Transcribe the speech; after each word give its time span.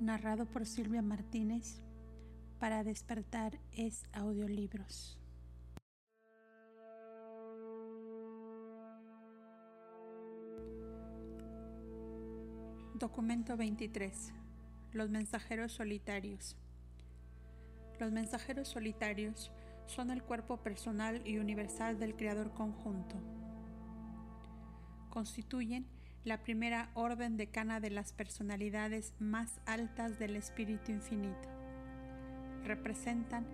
narrado 0.00 0.46
por 0.46 0.66
Silvia 0.66 1.02
Martínez 1.02 1.80
para 2.58 2.84
despertar 2.84 3.58
es 3.72 4.04
audiolibros. 4.12 5.18
Documento 12.94 13.56
23. 13.56 14.32
Los 14.92 15.10
mensajeros 15.10 15.72
solitarios. 15.72 16.56
Los 17.98 18.12
mensajeros 18.12 18.68
solitarios 18.68 19.50
son 19.86 20.10
el 20.10 20.22
cuerpo 20.22 20.58
personal 20.58 21.26
y 21.26 21.38
universal 21.38 21.98
del 21.98 22.14
Creador 22.14 22.52
conjunto. 22.52 23.16
Constituyen 25.08 25.86
la 26.24 26.42
primera 26.42 26.90
orden 26.94 27.36
decana 27.36 27.80
de 27.80 27.90
las 27.90 28.12
personalidades 28.12 29.14
más 29.18 29.60
altas 29.64 30.18
del 30.18 30.36
Espíritu 30.36 30.92
Infinito. 30.92 31.48
Representan 32.64 33.46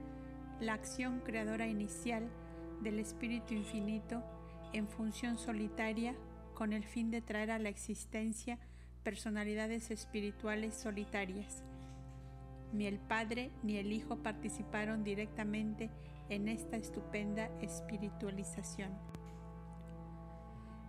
la 0.60 0.74
acción 0.74 1.20
creadora 1.20 1.68
inicial 1.68 2.28
del 2.82 2.98
Espíritu 2.98 3.54
Infinito 3.54 4.22
en 4.72 4.88
función 4.88 5.38
solitaria 5.38 6.16
con 6.54 6.72
el 6.72 6.84
fin 6.84 7.10
de 7.10 7.22
traer 7.22 7.52
a 7.52 7.58
la 7.58 7.68
existencia 7.68 8.58
personalidades 9.04 9.92
espirituales 9.92 10.74
solitarias. 10.74 11.62
Ni 12.72 12.86
el 12.86 12.98
Padre 12.98 13.52
ni 13.62 13.76
el 13.76 13.92
Hijo 13.92 14.16
participaron 14.16 15.04
directamente 15.04 15.88
en 16.28 16.48
esta 16.48 16.76
estupenda 16.76 17.48
espiritualización. 17.60 18.90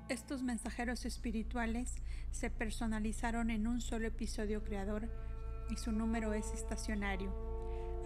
Estos 0.10 0.42
mensajeros 0.42 1.04
espirituales 1.04 1.94
se 2.32 2.50
personalizaron 2.50 3.50
en 3.50 3.68
un 3.68 3.82
solo 3.82 4.08
episodio 4.08 4.64
creador 4.64 5.10
y 5.70 5.76
su 5.76 5.92
número 5.92 6.32
es 6.34 6.54
estacionario. 6.54 7.30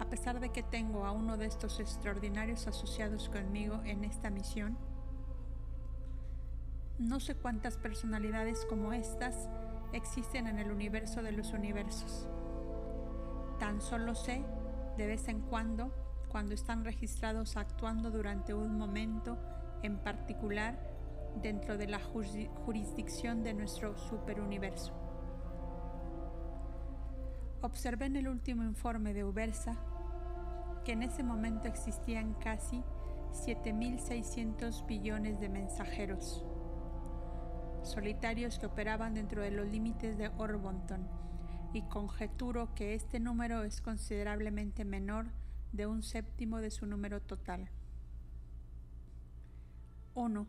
A 0.00 0.10
pesar 0.10 0.40
de 0.40 0.48
que 0.48 0.64
tengo 0.64 1.06
a 1.06 1.12
uno 1.12 1.36
de 1.36 1.46
estos 1.46 1.78
extraordinarios 1.78 2.66
asociados 2.66 3.28
conmigo 3.28 3.80
en 3.84 4.02
esta 4.02 4.30
misión, 4.30 4.76
no 6.98 7.20
sé 7.20 7.36
cuántas 7.36 7.76
personalidades 7.76 8.66
como 8.68 8.92
estas 8.92 9.48
existen 9.92 10.48
en 10.48 10.58
el 10.58 10.72
universo 10.72 11.22
de 11.22 11.30
los 11.30 11.52
universos. 11.52 12.26
Tan 13.60 13.80
solo 13.80 14.16
sé, 14.16 14.44
de 14.96 15.06
vez 15.06 15.28
en 15.28 15.40
cuando, 15.40 15.94
cuando 16.28 16.52
están 16.52 16.84
registrados 16.84 17.56
actuando 17.56 18.10
durante 18.10 18.54
un 18.54 18.76
momento 18.76 19.38
en 19.84 19.98
particular 19.98 20.91
dentro 21.40 21.78
de 21.78 21.86
la 21.86 22.00
jurisdicción 22.00 23.42
de 23.42 23.54
nuestro 23.54 23.96
superuniverso. 23.96 24.92
Observé 27.62 28.06
en 28.06 28.16
el 28.16 28.28
último 28.28 28.64
informe 28.64 29.14
de 29.14 29.24
Ubersa 29.24 29.76
que 30.84 30.92
en 30.92 31.02
ese 31.02 31.22
momento 31.22 31.68
existían 31.68 32.34
casi 32.34 32.82
7.600 33.32 34.84
billones 34.86 35.38
de 35.40 35.48
mensajeros 35.48 36.44
solitarios 37.82 38.58
que 38.58 38.66
operaban 38.66 39.14
dentro 39.14 39.42
de 39.42 39.50
los 39.50 39.68
límites 39.68 40.16
de 40.16 40.28
Orbonton, 40.38 41.06
y 41.72 41.82
conjeturo 41.82 42.74
que 42.74 42.94
este 42.94 43.18
número 43.18 43.62
es 43.62 43.80
considerablemente 43.80 44.84
menor 44.84 45.26
de 45.72 45.86
un 45.86 46.02
séptimo 46.02 46.58
de 46.58 46.70
su 46.70 46.86
número 46.86 47.20
total. 47.20 47.70
1. 50.14 50.46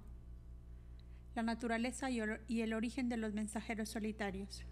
La 1.36 1.44
naturaleza 1.44 2.10
y 2.10 2.62
el 2.62 2.74
origen 2.74 3.10
de 3.10 3.18
los 3.18 3.34
mensajeros 3.34 3.90
solitarios. 3.90 4.66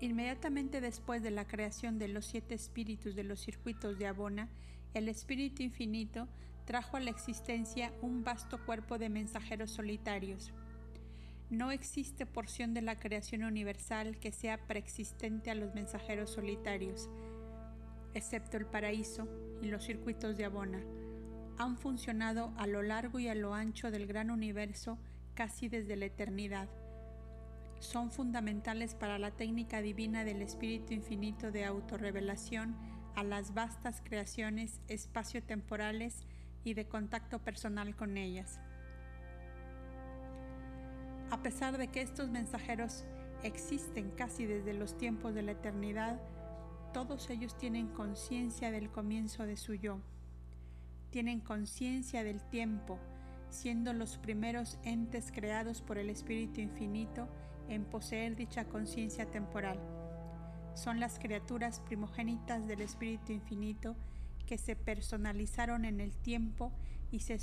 Inmediatamente 0.00 0.80
después 0.80 1.22
de 1.22 1.30
la 1.30 1.46
creación 1.46 1.98
de 1.98 2.08
los 2.08 2.26
siete 2.26 2.54
espíritus 2.54 3.14
de 3.14 3.24
los 3.24 3.40
circuitos 3.40 3.98
de 3.98 4.06
Abona, 4.06 4.48
el 4.94 5.08
Espíritu 5.08 5.62
Infinito 5.62 6.28
trajo 6.64 6.96
a 6.96 7.00
la 7.00 7.10
existencia 7.10 7.92
un 8.02 8.24
vasto 8.24 8.64
cuerpo 8.64 8.98
de 8.98 9.08
mensajeros 9.08 9.70
solitarios, 9.70 10.52
no 11.50 11.70
existe 11.70 12.26
porción 12.26 12.74
de 12.74 12.82
la 12.82 12.98
creación 12.98 13.42
universal 13.42 14.18
que 14.18 14.32
sea 14.32 14.58
preexistente 14.66 15.50
a 15.50 15.54
los 15.54 15.74
mensajeros 15.74 16.28
solitarios, 16.28 17.08
excepto 18.12 18.58
el 18.58 18.66
paraíso 18.66 19.26
y 19.62 19.68
los 19.68 19.82
circuitos 19.84 20.36
de 20.36 20.44
Abona. 20.44 20.82
Han 21.58 21.76
funcionado 21.76 22.52
a 22.56 22.66
lo 22.66 22.82
largo 22.82 23.18
y 23.18 23.28
a 23.28 23.34
lo 23.34 23.52
ancho 23.52 23.90
del 23.90 24.06
gran 24.06 24.30
universo 24.30 24.98
casi 25.34 25.68
desde 25.68 25.96
la 25.96 26.06
eternidad. 26.06 26.68
Son 27.80 28.10
fundamentales 28.10 28.94
para 28.94 29.18
la 29.18 29.32
técnica 29.32 29.82
divina 29.82 30.24
del 30.24 30.40
Espíritu 30.42 30.94
Infinito 30.94 31.50
de 31.50 31.64
autorrevelación 31.64 32.76
a 33.14 33.24
las 33.24 33.54
vastas 33.54 34.00
creaciones 34.04 34.80
espacio-temporales 34.86 36.22
y 36.62 36.74
de 36.74 36.86
contacto 36.86 37.40
personal 37.40 37.96
con 37.96 38.16
ellas. 38.16 38.60
A 41.30 41.42
pesar 41.42 41.76
de 41.76 41.88
que 41.88 42.02
estos 42.02 42.30
mensajeros 42.30 43.04
existen 43.42 44.10
casi 44.12 44.46
desde 44.46 44.74
los 44.74 44.96
tiempos 44.96 45.34
de 45.34 45.42
la 45.42 45.52
eternidad, 45.52 46.20
todos 46.92 47.28
ellos 47.30 47.56
tienen 47.56 47.88
conciencia 47.88 48.70
del 48.70 48.90
comienzo 48.90 49.44
de 49.44 49.56
su 49.56 49.74
yo. 49.74 50.00
Tienen 51.10 51.40
conciencia 51.40 52.22
del 52.22 52.42
tiempo, 52.42 52.98
siendo 53.48 53.92
los 53.92 54.18
primeros 54.18 54.78
entes 54.84 55.32
creados 55.32 55.80
por 55.80 55.98
el 55.98 56.10
Espíritu 56.10 56.60
Infinito 56.60 57.28
en 57.68 57.84
poseer 57.84 58.36
dicha 58.36 58.64
conciencia 58.64 59.30
temporal. 59.30 59.78
Son 60.74 61.00
las 61.00 61.18
criaturas 61.18 61.80
primogénitas 61.80 62.66
del 62.66 62.82
Espíritu 62.82 63.32
Infinito 63.32 63.96
que 64.46 64.58
se 64.58 64.76
personalizaron 64.76 65.84
en 65.84 66.00
el 66.00 66.14
tiempo 66.14 66.72
y 67.10 67.20
se 67.20 67.38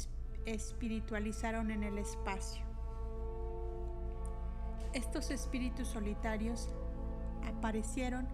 espiritualizaron 0.45 1.71
en 1.71 1.83
el 1.83 1.97
espacio. 1.97 2.63
Estos 4.93 5.31
espíritus 5.31 5.89
solitarios 5.89 6.69
aparecieron 7.43 8.27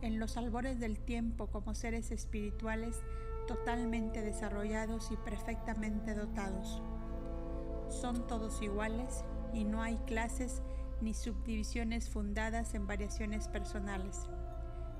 en 0.00 0.18
los 0.18 0.36
albores 0.36 0.78
del 0.80 0.98
tiempo 0.98 1.48
como 1.48 1.74
seres 1.74 2.10
espirituales 2.10 3.02
totalmente 3.46 4.22
desarrollados 4.22 5.10
y 5.10 5.16
perfectamente 5.16 6.14
dotados. 6.14 6.82
Son 7.88 8.26
todos 8.26 8.60
iguales 8.62 9.24
y 9.52 9.64
no 9.64 9.82
hay 9.82 9.96
clases 9.98 10.62
ni 11.00 11.14
subdivisiones 11.14 12.08
fundadas 12.08 12.74
en 12.74 12.86
variaciones 12.86 13.48
personales. 13.48 14.28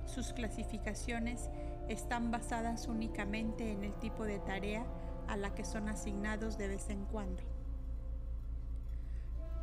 Sus 0.04 0.32
clasificaciones 0.32 1.50
están 1.88 2.30
basadas 2.30 2.88
únicamente 2.88 3.72
en 3.72 3.84
el 3.84 3.94
tipo 3.94 4.24
de 4.24 4.38
tarea 4.38 4.86
a 5.28 5.36
la 5.36 5.54
que 5.54 5.64
son 5.64 5.88
asignados 5.88 6.58
de 6.58 6.68
vez 6.68 6.90
en 6.90 7.04
cuando. 7.06 7.42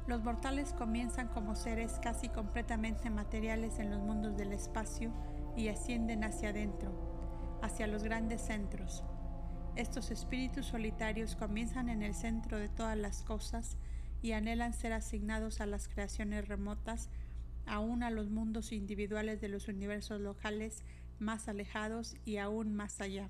Los 0.05 0.21
mortales 0.21 0.73
comienzan 0.73 1.29
como 1.29 1.55
seres 1.55 1.97
casi 2.01 2.27
completamente 2.27 3.09
materiales 3.09 3.79
en 3.79 3.89
los 3.89 4.01
mundos 4.01 4.35
del 4.35 4.51
espacio 4.51 5.11
y 5.55 5.69
ascienden 5.69 6.25
hacia 6.25 6.49
adentro, 6.49 6.91
hacia 7.63 7.87
los 7.87 8.03
grandes 8.03 8.41
centros. 8.41 9.03
Estos 9.77 10.11
espíritus 10.11 10.65
solitarios 10.65 11.37
comienzan 11.37 11.87
en 11.87 12.03
el 12.03 12.13
centro 12.13 12.59
de 12.59 12.67
todas 12.67 12.97
las 12.97 13.23
cosas 13.23 13.77
y 14.21 14.33
anhelan 14.33 14.73
ser 14.73 14.91
asignados 14.91 15.61
a 15.61 15.65
las 15.65 15.87
creaciones 15.87 16.49
remotas, 16.49 17.09
aún 17.65 18.03
a 18.03 18.11
los 18.11 18.29
mundos 18.29 18.73
individuales 18.73 19.39
de 19.39 19.47
los 19.47 19.69
universos 19.69 20.19
locales 20.19 20.83
más 21.19 21.47
alejados 21.47 22.17
y 22.25 22.35
aún 22.35 22.75
más 22.75 22.99
allá. 22.99 23.29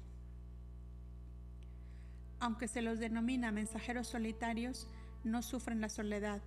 Aunque 2.40 2.68
se 2.68 2.82
los 2.82 2.98
denomina 2.98 3.52
mensajeros 3.52 4.08
solitarios, 4.08 4.88
no 5.24 5.44
sufren 5.44 5.80
la 5.80 5.90
soledad, 5.90 6.42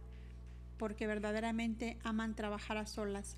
porque 0.77 1.07
verdaderamente 1.07 1.99
aman 2.03 2.35
trabajar 2.35 2.79
a 2.79 2.87
solas. 2.87 3.37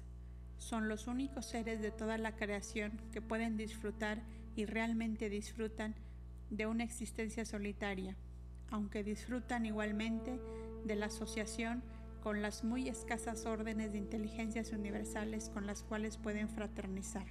Son 0.57 0.89
los 0.89 1.07
únicos 1.07 1.47
seres 1.47 1.83
de 1.83 1.91
toda 1.91 2.17
la 2.17 2.35
creación 2.35 2.99
que 3.13 3.23
pueden 3.23 3.59
disfrutar 3.59 4.23
y 4.59 4.67
realmente 4.67 5.31
disfrutan 5.31 5.95
de 6.51 6.67
una 6.67 6.85
existencia 6.85 7.45
solitaria, 7.45 8.17
aunque 8.71 9.05
disfrutan 9.05 9.65
igualmente 9.67 10.41
de 10.85 10.97
la 10.97 11.07
asociación 11.07 11.83
con 12.23 12.43
las 12.43 12.65
muy 12.65 12.89
escasas 12.89 13.47
órdenes 13.47 13.93
de 13.93 13.99
inteligencias 13.99 14.73
universales 14.73 15.49
con 15.49 15.67
las 15.67 15.85
cuales 15.85 16.19
pueden 16.19 16.49
fraternizar. 16.49 17.27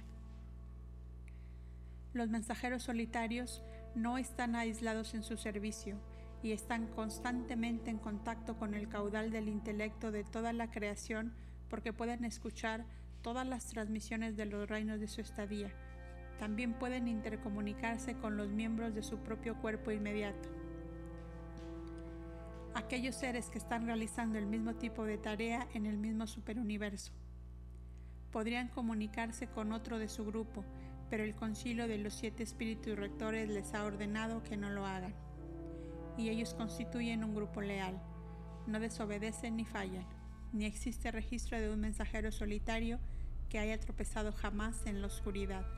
Los 2.14 2.30
mensajeros 2.30 2.84
solitarios 2.84 3.62
no 3.94 4.16
están 4.16 4.56
aislados 4.56 5.12
en 5.12 5.22
su 5.22 5.36
servicio, 5.36 6.00
y 6.42 6.52
están 6.52 6.86
constantemente 6.86 7.90
en 7.90 7.98
contacto 7.98 8.56
con 8.56 8.74
el 8.74 8.88
caudal 8.88 9.30
del 9.30 9.48
intelecto 9.48 10.12
de 10.12 10.24
toda 10.24 10.52
la 10.52 10.70
creación 10.70 11.34
porque 11.68 11.92
pueden 11.92 12.24
escuchar 12.24 12.84
todas 13.22 13.46
las 13.46 13.66
transmisiones 13.66 14.36
de 14.36 14.46
los 14.46 14.68
reinos 14.68 15.00
de 15.00 15.08
su 15.08 15.20
estadía. 15.20 15.72
También 16.38 16.74
pueden 16.74 17.08
intercomunicarse 17.08 18.14
con 18.14 18.36
los 18.36 18.48
miembros 18.48 18.94
de 18.94 19.02
su 19.02 19.18
propio 19.18 19.56
cuerpo 19.56 19.90
inmediato. 19.90 20.48
Aquellos 22.74 23.16
seres 23.16 23.50
que 23.50 23.58
están 23.58 23.86
realizando 23.86 24.38
el 24.38 24.46
mismo 24.46 24.74
tipo 24.76 25.04
de 25.04 25.18
tarea 25.18 25.66
en 25.74 25.86
el 25.86 25.98
mismo 25.98 26.26
superuniverso. 26.26 27.12
Podrían 28.30 28.68
comunicarse 28.68 29.48
con 29.48 29.72
otro 29.72 29.98
de 29.98 30.08
su 30.08 30.24
grupo, 30.24 30.64
pero 31.10 31.24
el 31.24 31.34
concilio 31.34 31.88
de 31.88 31.98
los 31.98 32.14
siete 32.14 32.42
espíritus 32.44 32.96
rectores 32.96 33.48
les 33.48 33.74
ha 33.74 33.84
ordenado 33.84 34.44
que 34.44 34.56
no 34.56 34.70
lo 34.70 34.86
hagan. 34.86 35.14
Y 36.16 36.28
ellos 36.28 36.54
constituyen 36.54 37.24
un 37.24 37.34
grupo 37.34 37.60
leal, 37.62 38.00
no 38.66 38.78
desobedecen 38.78 39.56
ni 39.56 39.64
fallan, 39.64 40.06
ni 40.52 40.66
existe 40.66 41.10
registro 41.10 41.60
de 41.60 41.70
un 41.70 41.80
mensajero 41.80 42.30
solitario 42.30 43.00
que 43.48 43.58
haya 43.58 43.80
tropezado 43.80 44.32
jamás 44.32 44.86
en 44.86 45.00
la 45.00 45.06
oscuridad. 45.06 45.77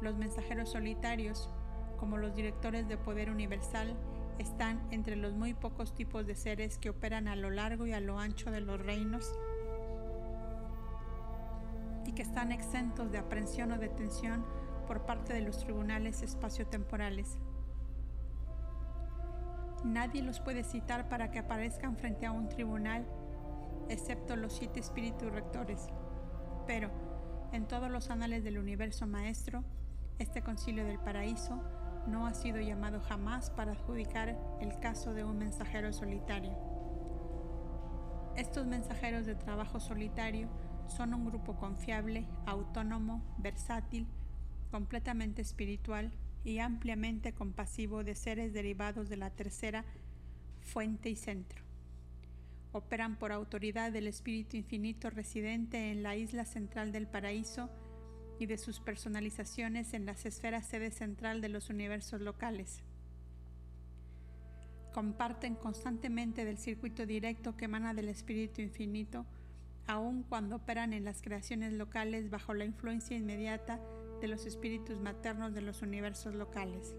Los 0.00 0.16
mensajeros 0.16 0.70
solitarios, 0.70 1.50
como 1.98 2.16
los 2.16 2.34
directores 2.34 2.88
de 2.88 2.96
poder 2.96 3.30
universal, 3.30 3.96
están 4.38 4.80
entre 4.90 5.16
los 5.16 5.34
muy 5.34 5.54
pocos 5.54 5.94
tipos 5.94 6.26
de 6.26 6.36
seres 6.36 6.78
que 6.78 6.90
operan 6.90 7.26
a 7.28 7.36
lo 7.36 7.50
largo 7.50 7.86
y 7.86 7.92
a 7.92 8.00
lo 8.00 8.18
ancho 8.18 8.50
de 8.50 8.60
los 8.60 8.80
reinos 8.80 9.34
y 12.06 12.12
que 12.12 12.22
están 12.22 12.52
exentos 12.52 13.10
de 13.10 13.18
aprehensión 13.18 13.72
o 13.72 13.78
detención 13.78 14.44
por 14.86 15.04
parte 15.04 15.34
de 15.34 15.42
los 15.42 15.58
tribunales 15.58 16.22
espaciotemporales. 16.22 17.36
Nadie 19.84 20.22
los 20.22 20.40
puede 20.40 20.64
citar 20.64 21.08
para 21.08 21.30
que 21.30 21.38
aparezcan 21.38 21.96
frente 21.96 22.26
a 22.26 22.32
un 22.32 22.48
tribunal, 22.48 23.06
excepto 23.88 24.36
los 24.36 24.54
siete 24.54 24.80
espíritus 24.80 25.30
rectores. 25.30 25.88
Pero, 26.66 26.90
en 27.52 27.66
todos 27.66 27.90
los 27.90 28.10
anales 28.10 28.42
del 28.42 28.58
universo 28.58 29.06
maestro, 29.06 29.62
este 30.18 30.42
concilio 30.42 30.84
del 30.84 30.98
paraíso 30.98 31.62
no 32.06 32.26
ha 32.26 32.34
sido 32.34 32.60
llamado 32.60 33.00
jamás 33.00 33.50
para 33.50 33.72
adjudicar 33.72 34.36
el 34.60 34.78
caso 34.80 35.14
de 35.14 35.24
un 35.24 35.38
mensajero 35.38 35.92
solitario. 35.92 36.56
Estos 38.36 38.66
mensajeros 38.66 39.26
de 39.26 39.34
trabajo 39.34 39.80
solitario 39.80 40.48
son 40.88 41.12
un 41.12 41.26
grupo 41.26 41.56
confiable, 41.56 42.26
autónomo, 42.46 43.22
versátil, 43.38 44.06
completamente 44.70 45.42
espiritual 45.42 46.12
y 46.44 46.58
ampliamente 46.60 47.32
compasivo 47.32 48.04
de 48.04 48.14
seres 48.14 48.52
derivados 48.52 49.08
de 49.08 49.16
la 49.16 49.30
tercera 49.30 49.84
fuente 50.60 51.10
y 51.10 51.16
centro. 51.16 51.62
Operan 52.72 53.16
por 53.16 53.32
autoridad 53.32 53.92
del 53.92 54.06
Espíritu 54.06 54.56
Infinito 54.56 55.10
residente 55.10 55.90
en 55.90 56.02
la 56.02 56.16
isla 56.16 56.44
central 56.44 56.92
del 56.92 57.06
paraíso 57.06 57.70
y 58.38 58.46
de 58.46 58.58
sus 58.58 58.80
personalizaciones 58.80 59.94
en 59.94 60.06
las 60.06 60.24
esferas 60.26 60.66
sede 60.66 60.90
central 60.90 61.40
de 61.40 61.48
los 61.48 61.70
universos 61.70 62.20
locales. 62.20 62.82
Comparten 64.92 65.54
constantemente 65.54 66.44
del 66.44 66.58
circuito 66.58 67.06
directo 67.06 67.56
que 67.56 67.66
emana 67.66 67.94
del 67.94 68.08
Espíritu 68.08 68.62
Infinito, 68.62 69.26
aun 69.86 70.22
cuando 70.22 70.56
operan 70.56 70.92
en 70.92 71.04
las 71.04 71.22
creaciones 71.22 71.72
locales 71.72 72.30
bajo 72.30 72.54
la 72.54 72.64
influencia 72.64 73.16
inmediata 73.16 73.80
de 74.20 74.28
los 74.28 74.46
espíritus 74.46 75.00
maternos 75.00 75.54
de 75.54 75.62
los 75.62 75.82
universos 75.82 76.34
locales. 76.34 76.94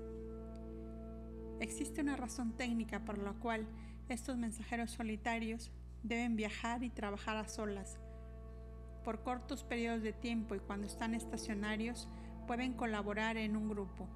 Existe 1.60 2.02
una 2.02 2.16
razón 2.16 2.56
técnica 2.56 3.04
por 3.04 3.18
la 3.18 3.34
cual 3.34 3.68
estos 4.08 4.38
mensajeros 4.38 4.92
solitarios 4.92 5.72
deben 6.04 6.36
viajar 6.36 6.84
y 6.84 6.90
trabajar 6.90 7.38
a 7.38 7.48
solas, 7.48 8.00
por 9.04 9.24
cortos 9.24 9.64
periodos 9.64 10.02
de 10.02 10.14
tiempo 10.14 10.56
y 10.56 10.60
cuando 10.60 10.88
están 10.88 11.14
estacionarios 11.14 12.08
pueden 12.48 12.74
colaborar 12.74 13.38
en 13.38 13.56
un 13.56 13.70
grupo, 13.70 14.08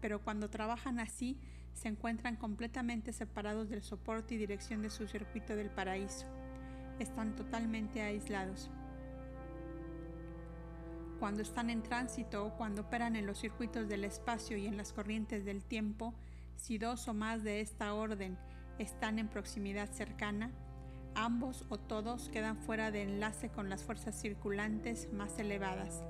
pero 0.00 0.22
cuando 0.22 0.50
trabajan 0.50 0.98
así 0.98 1.38
se 1.72 1.88
encuentran 1.88 2.36
completamente 2.36 3.12
separados 3.12 3.68
del 3.68 3.82
soporte 3.82 4.34
y 4.34 4.38
dirección 4.38 4.80
de 4.80 4.90
su 4.90 5.06
circuito 5.06 5.54
del 5.54 5.70
paraíso. 5.70 6.26
Están 6.98 7.36
totalmente 7.36 8.00
aislados. 8.00 8.70
Cuando 11.18 11.42
están 11.42 11.68
en 11.68 11.82
tránsito 11.82 12.46
o 12.46 12.56
cuando 12.56 12.82
operan 12.82 13.14
en 13.16 13.26
los 13.26 13.38
circuitos 13.38 13.88
del 13.88 14.04
espacio 14.04 14.56
y 14.56 14.66
en 14.66 14.76
las 14.76 14.92
corrientes 14.92 15.44
del 15.44 15.64
tiempo, 15.64 16.14
si 16.56 16.78
dos 16.78 17.08
o 17.08 17.14
más 17.14 17.42
de 17.42 17.60
esta 17.60 17.92
orden 17.92 18.38
están 18.78 19.18
en 19.18 19.28
proximidad 19.28 19.90
cercana, 19.92 20.50
ambos 21.16 21.64
o 21.70 21.78
todos 21.78 22.28
quedan 22.28 22.58
fuera 22.58 22.90
de 22.90 23.02
enlace 23.02 23.48
con 23.48 23.68
las 23.70 23.82
fuerzas 23.82 24.14
circulantes 24.20 25.12
más 25.12 25.38
elevadas. 25.38 26.04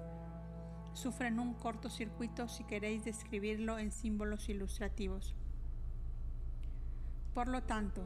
Sufren 0.92 1.38
un 1.38 1.54
cortocircuito 1.54 2.48
si 2.48 2.64
queréis 2.64 3.04
describirlo 3.04 3.78
en 3.78 3.92
símbolos 3.92 4.48
ilustrativos. 4.48 5.34
Por 7.34 7.48
lo 7.48 7.62
tanto, 7.62 8.02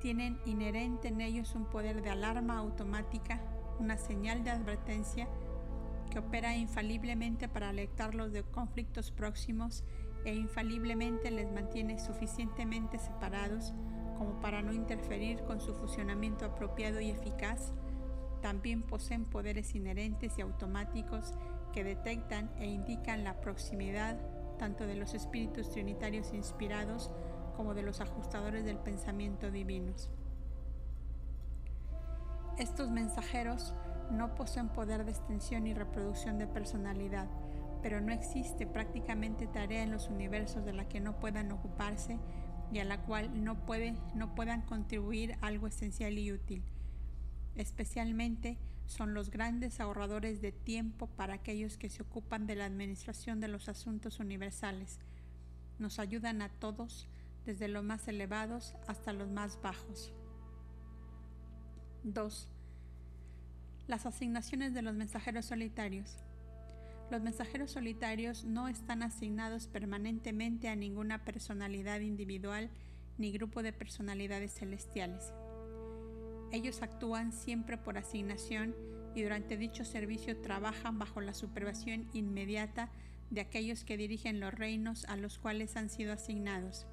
tienen 0.00 0.38
inherente 0.46 1.08
en 1.08 1.20
ellos 1.20 1.54
un 1.54 1.64
poder 1.64 2.02
de 2.02 2.10
alarma 2.10 2.58
automática, 2.58 3.40
una 3.80 3.96
señal 3.96 4.44
de 4.44 4.50
advertencia 4.50 5.28
que 6.10 6.20
opera 6.20 6.56
infaliblemente 6.56 7.48
para 7.48 7.70
alertarlos 7.70 8.32
de 8.32 8.44
conflictos 8.44 9.10
próximos 9.10 9.82
e 10.24 10.34
infaliblemente 10.34 11.30
les 11.30 11.50
mantiene 11.50 11.98
suficientemente 11.98 12.98
separados 12.98 13.74
como 14.16 14.40
para 14.40 14.62
no 14.62 14.72
interferir 14.72 15.42
con 15.44 15.60
su 15.60 15.74
funcionamiento 15.74 16.44
apropiado 16.44 17.00
y 17.00 17.10
eficaz, 17.10 17.72
también 18.40 18.82
poseen 18.82 19.24
poderes 19.24 19.74
inherentes 19.74 20.38
y 20.38 20.42
automáticos 20.42 21.34
que 21.72 21.84
detectan 21.84 22.50
e 22.58 22.66
indican 22.66 23.24
la 23.24 23.40
proximidad 23.40 24.18
tanto 24.58 24.86
de 24.86 24.94
los 24.94 25.14
espíritus 25.14 25.70
trinitarios 25.70 26.32
inspirados 26.32 27.10
como 27.56 27.74
de 27.74 27.82
los 27.82 28.00
ajustadores 28.00 28.64
del 28.64 28.78
pensamiento 28.78 29.50
divinos. 29.50 30.10
Estos 32.58 32.90
mensajeros 32.90 33.74
no 34.10 34.34
poseen 34.34 34.68
poder 34.68 35.04
de 35.04 35.10
extensión 35.10 35.66
y 35.66 35.74
reproducción 35.74 36.38
de 36.38 36.46
personalidad, 36.46 37.28
pero 37.82 38.00
no 38.00 38.12
existe 38.12 38.66
prácticamente 38.66 39.46
tarea 39.46 39.82
en 39.82 39.90
los 39.90 40.08
universos 40.08 40.64
de 40.64 40.72
la 40.72 40.88
que 40.88 41.00
no 41.00 41.18
puedan 41.18 41.52
ocuparse 41.52 42.18
y 42.72 42.78
a 42.78 42.84
la 42.84 43.02
cual 43.02 43.44
no, 43.44 43.64
puede, 43.66 43.94
no 44.14 44.34
puedan 44.34 44.62
contribuir 44.62 45.36
algo 45.40 45.66
esencial 45.66 46.18
y 46.18 46.32
útil. 46.32 46.62
Especialmente 47.54 48.58
son 48.86 49.14
los 49.14 49.30
grandes 49.30 49.80
ahorradores 49.80 50.40
de 50.40 50.52
tiempo 50.52 51.08
para 51.08 51.34
aquellos 51.34 51.76
que 51.76 51.90
se 51.90 52.02
ocupan 52.02 52.46
de 52.46 52.56
la 52.56 52.66
administración 52.66 53.40
de 53.40 53.48
los 53.48 53.68
asuntos 53.68 54.20
universales. 54.20 55.00
Nos 55.78 55.98
ayudan 55.98 56.42
a 56.42 56.48
todos, 56.48 57.08
desde 57.44 57.68
los 57.68 57.84
más 57.84 58.08
elevados 58.08 58.74
hasta 58.86 59.12
los 59.12 59.28
más 59.28 59.60
bajos. 59.62 60.12
2. 62.04 62.48
Las 63.86 64.06
asignaciones 64.06 64.74
de 64.74 64.82
los 64.82 64.94
mensajeros 64.94 65.46
solitarios. 65.46 66.18
Los 67.10 67.22
mensajeros 67.22 67.70
solitarios 67.70 68.44
no 68.44 68.66
están 68.66 69.02
asignados 69.04 69.68
permanentemente 69.68 70.68
a 70.68 70.74
ninguna 70.74 71.24
personalidad 71.24 72.00
individual 72.00 72.68
ni 73.16 73.30
grupo 73.30 73.62
de 73.62 73.72
personalidades 73.72 74.54
celestiales. 74.54 75.32
Ellos 76.50 76.82
actúan 76.82 77.32
siempre 77.32 77.78
por 77.78 77.96
asignación 77.96 78.74
y 79.14 79.22
durante 79.22 79.56
dicho 79.56 79.84
servicio 79.84 80.40
trabajan 80.40 80.98
bajo 80.98 81.20
la 81.20 81.32
supervisión 81.32 82.08
inmediata 82.12 82.90
de 83.30 83.40
aquellos 83.40 83.84
que 83.84 83.96
dirigen 83.96 84.40
los 84.40 84.52
reinos 84.52 85.04
a 85.04 85.16
los 85.16 85.38
cuales 85.38 85.76
han 85.76 85.90
sido 85.90 86.12
asignados. 86.12 86.86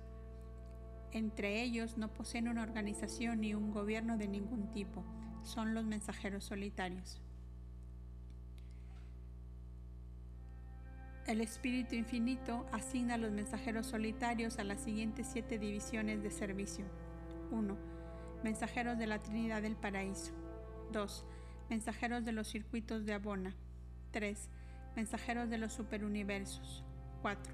Entre 1.12 1.62
ellos 1.62 1.98
no 1.98 2.13
poseen 2.13 2.48
una 2.48 2.62
organización 2.62 3.41
ni 3.41 3.55
un 3.55 3.72
gobierno 3.72 4.17
de 4.17 4.27
ningún 4.27 4.72
tipo, 4.72 5.03
son 5.43 5.74
los 5.74 5.86
mensajeros 5.86 6.46
solitarios. 6.46 7.23
El 11.25 11.39
Espíritu 11.39 11.96
Infinito 11.96 12.65
asigna 12.74 13.13
a 13.13 13.18
los 13.18 13.32
mensajeros 13.32 13.88
solitarios 13.88 14.60
a 14.60 14.65
las 14.65 14.82
siguientes 14.82 15.25
siete 15.32 15.58
divisiones 15.58 16.22
de 16.22 16.30
servicio. 16.30 16.84
1. 17.50 17.77
Mensajeros 18.44 18.98
de 18.98 19.08
la 19.08 19.20
Trinidad 19.20 19.62
del 19.62 19.77
Paraíso. 19.77 20.34
2. 20.92 21.25
Mensajeros 21.70 22.25
de 22.25 22.34
los 22.34 22.50
circuitos 22.50 23.06
de 23.06 23.13
Abona. 23.13 23.56
3. 24.12 24.50
Mensajeros 24.98 25.50
de 25.50 25.60
los 25.60 25.72
superuniversos. 25.72 26.84
4. 27.22 27.53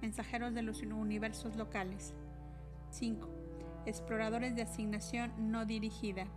Mensajeros 0.00 0.54
de 0.54 0.62
los 0.62 0.80
universos 0.82 1.56
locales. 1.56 2.14
5. 2.92 3.28
Exploradores 3.86 4.54
de 4.54 4.62
asignación 4.62 5.50
no 5.50 5.66
dirigida. 5.66 6.28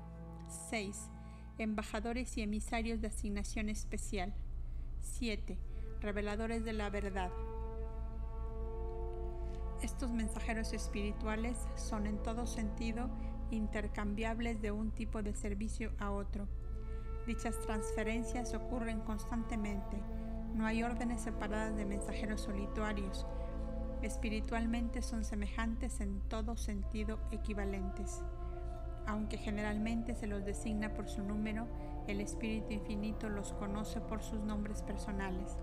6. 0.71 1.11
Embajadores 1.59 2.35
y 2.39 2.41
emisarios 2.41 3.01
de 3.01 3.07
asignación 3.07 3.69
especial. 3.69 4.33
7 4.99 5.70
reveladores 6.01 6.65
de 6.65 6.73
la 6.73 6.89
verdad. 6.89 7.31
Estos 9.81 10.11
mensajeros 10.11 10.73
espirituales 10.73 11.57
son 11.75 12.05
en 12.07 12.17
todo 12.21 12.45
sentido 12.45 13.09
intercambiables 13.51 14.61
de 14.61 14.71
un 14.71 14.91
tipo 14.91 15.21
de 15.21 15.33
servicio 15.33 15.91
a 15.99 16.11
otro. 16.11 16.47
Dichas 17.25 17.59
transferencias 17.59 18.53
ocurren 18.53 19.01
constantemente. 19.01 19.97
No 20.55 20.65
hay 20.65 20.83
órdenes 20.83 21.21
separadas 21.21 21.75
de 21.75 21.85
mensajeros 21.85 22.41
solitarios. 22.41 23.25
Espiritualmente 24.01 25.01
son 25.01 25.23
semejantes 25.23 25.99
en 26.01 26.19
todo 26.21 26.57
sentido 26.57 27.19
equivalentes. 27.31 28.23
Aunque 29.05 29.37
generalmente 29.37 30.15
se 30.15 30.27
los 30.27 30.45
designa 30.45 30.93
por 30.93 31.07
su 31.07 31.23
número, 31.23 31.67
el 32.07 32.21
Espíritu 32.21 32.73
Infinito 32.73 33.29
los 33.29 33.53
conoce 33.53 34.01
por 34.01 34.23
sus 34.23 34.39
nombres 34.41 34.81
personales. 34.81 35.57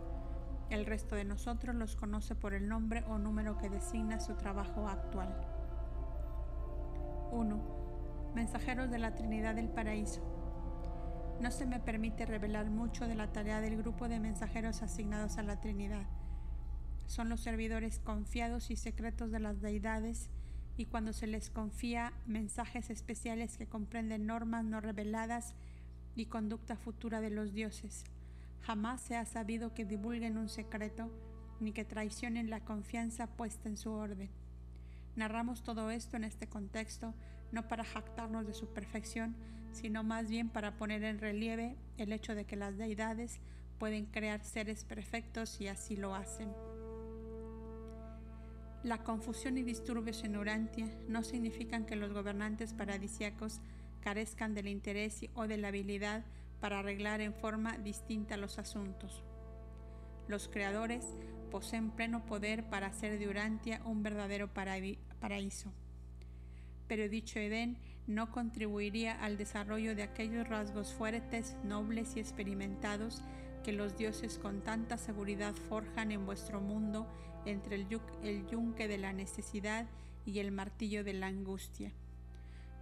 El 0.71 0.85
resto 0.85 1.17
de 1.17 1.25
nosotros 1.25 1.75
los 1.75 1.97
conoce 1.97 2.35
por 2.35 2.53
el 2.53 2.69
nombre 2.69 3.03
o 3.09 3.19
número 3.19 3.57
que 3.57 3.71
designa 3.71 4.21
su 4.21 4.35
trabajo 4.35 4.87
actual. 4.87 5.35
1. 7.33 8.33
Mensajeros 8.35 8.91
de 8.91 8.99
la 8.99 9.15
Trinidad 9.15 9.55
del 9.55 9.71
Paraíso. 9.71 10.21
No 11.41 11.51
se 11.51 11.65
me 11.65 11.81
permite 11.81 12.27
revelar 12.27 12.69
mucho 12.69 13.07
de 13.07 13.15
la 13.15 13.33
tarea 13.33 13.63
del 13.63 13.79
grupo 13.79 14.09
de 14.09 14.21
mensajeros 14.21 14.83
asignados 14.83 15.39
a 15.39 15.43
la 15.43 15.59
Trinidad. 15.59 16.07
Son 17.07 17.31
los 17.31 17.41
servidores 17.41 17.99
confiados 17.99 18.71
y 18.71 18.77
secretos 18.77 19.31
de 19.31 19.41
las 19.41 19.63
deidades 19.63 20.29
y 20.77 20.85
cuando 20.85 21.15
se 21.15 21.27
les 21.27 21.49
confía 21.49 22.13
mensajes 22.27 22.91
especiales 22.91 23.57
que 23.57 23.67
comprenden 23.67 24.27
normas 24.27 24.65
no 24.65 24.83
reveladas 24.83 25.55
y 26.15 26.27
conducta 26.27 26.77
futura 26.77 27.23
de 27.23 27.31
los 27.31 27.55
dioses. 27.55 28.05
Jamás 28.63 29.01
se 29.01 29.17
ha 29.17 29.25
sabido 29.25 29.75
que 29.75 29.85
divulguen 29.85 30.37
un 30.37 30.49
secreto 30.49 31.11
ni 31.61 31.73
que 31.73 31.85
traicionen 31.85 32.51
la 32.51 32.61
confianza 32.61 33.27
puesta 33.27 33.69
en 33.69 33.77
su 33.77 33.91
orden. 33.93 34.31
Narramos 35.17 35.63
todo 35.63 35.91
esto 35.91 36.17
en 36.17 36.25
este 36.25 36.49
contexto 36.49 37.15
no 37.51 37.67
para 37.67 37.85
jactarnos 37.85 38.47
de 38.47 38.55
su 38.55 38.67
perfección, 38.69 39.35
sino 39.73 40.05
más 40.05 40.29
bien 40.29 40.49
para 40.49 40.77
poner 40.77 41.03
en 41.05 41.19
relieve 41.19 41.77
el 41.97 42.13
hecho 42.13 42.35
de 42.35 42.45
que 42.45 42.57
las 42.57 42.77
deidades 42.77 43.41
pueden 43.79 44.07
crear 44.07 44.45
seres 44.45 44.85
perfectos 44.85 45.61
y 45.61 45.69
así 45.69 45.97
lo 45.97 46.15
hacen. 46.15 46.53
La 48.83 49.03
confusión 49.03 49.59
y 49.59 49.63
disturbios 49.63 50.23
en 50.25 50.37
Urantia 50.37 50.87
no 51.09 51.25
significan 51.25 51.85
que 51.85 51.97
los 51.97 52.13
gobernantes 52.13 52.75
paradisiacos 52.75 53.61
carezcan 54.01 54.55
del 54.55 54.69
interés 54.69 55.27
o 55.35 55.47
de 55.47 55.57
la 55.57 55.69
habilidad 55.69 56.25
para 56.61 56.81
arreglar 56.81 57.21
en 57.21 57.35
forma 57.35 57.79
distinta 57.79 58.37
los 58.37 58.59
asuntos. 58.59 59.23
Los 60.27 60.49
creadores 60.49 61.05
poseen 61.51 61.91
pleno 61.91 62.25
poder 62.27 62.69
para 62.69 62.89
hacer 62.89 63.19
de 63.19 63.29
Urantia 63.29 63.81
un 63.85 64.03
verdadero 64.03 64.49
paraíso. 64.53 65.73
Pero 66.87 67.09
dicho 67.09 67.39
Edén 67.39 67.79
no 68.07 68.31
contribuiría 68.31 69.13
al 69.23 69.37
desarrollo 69.37 69.95
de 69.95 70.03
aquellos 70.03 70.49
rasgos 70.49 70.95
fuertes, 70.95 71.57
nobles 71.65 72.17
y 72.17 72.21
experimentados 72.21 73.23
que 73.63 73.73
los 73.73 73.97
dioses 73.97 74.39
con 74.39 74.63
tanta 74.63 74.97
seguridad 74.97 75.55
forjan 75.55 76.11
en 76.11 76.25
vuestro 76.25 76.61
mundo 76.61 77.07
entre 77.45 77.77
el, 77.77 77.87
yunque 78.51 78.89
de 78.89 78.99
la 78.99 79.13
necesidad 79.13 79.87
y 80.25 80.39
el 80.39 80.53
martillo 80.53 81.05
de 81.05 81.13
la 81.13 81.27
angustia. 81.27 81.93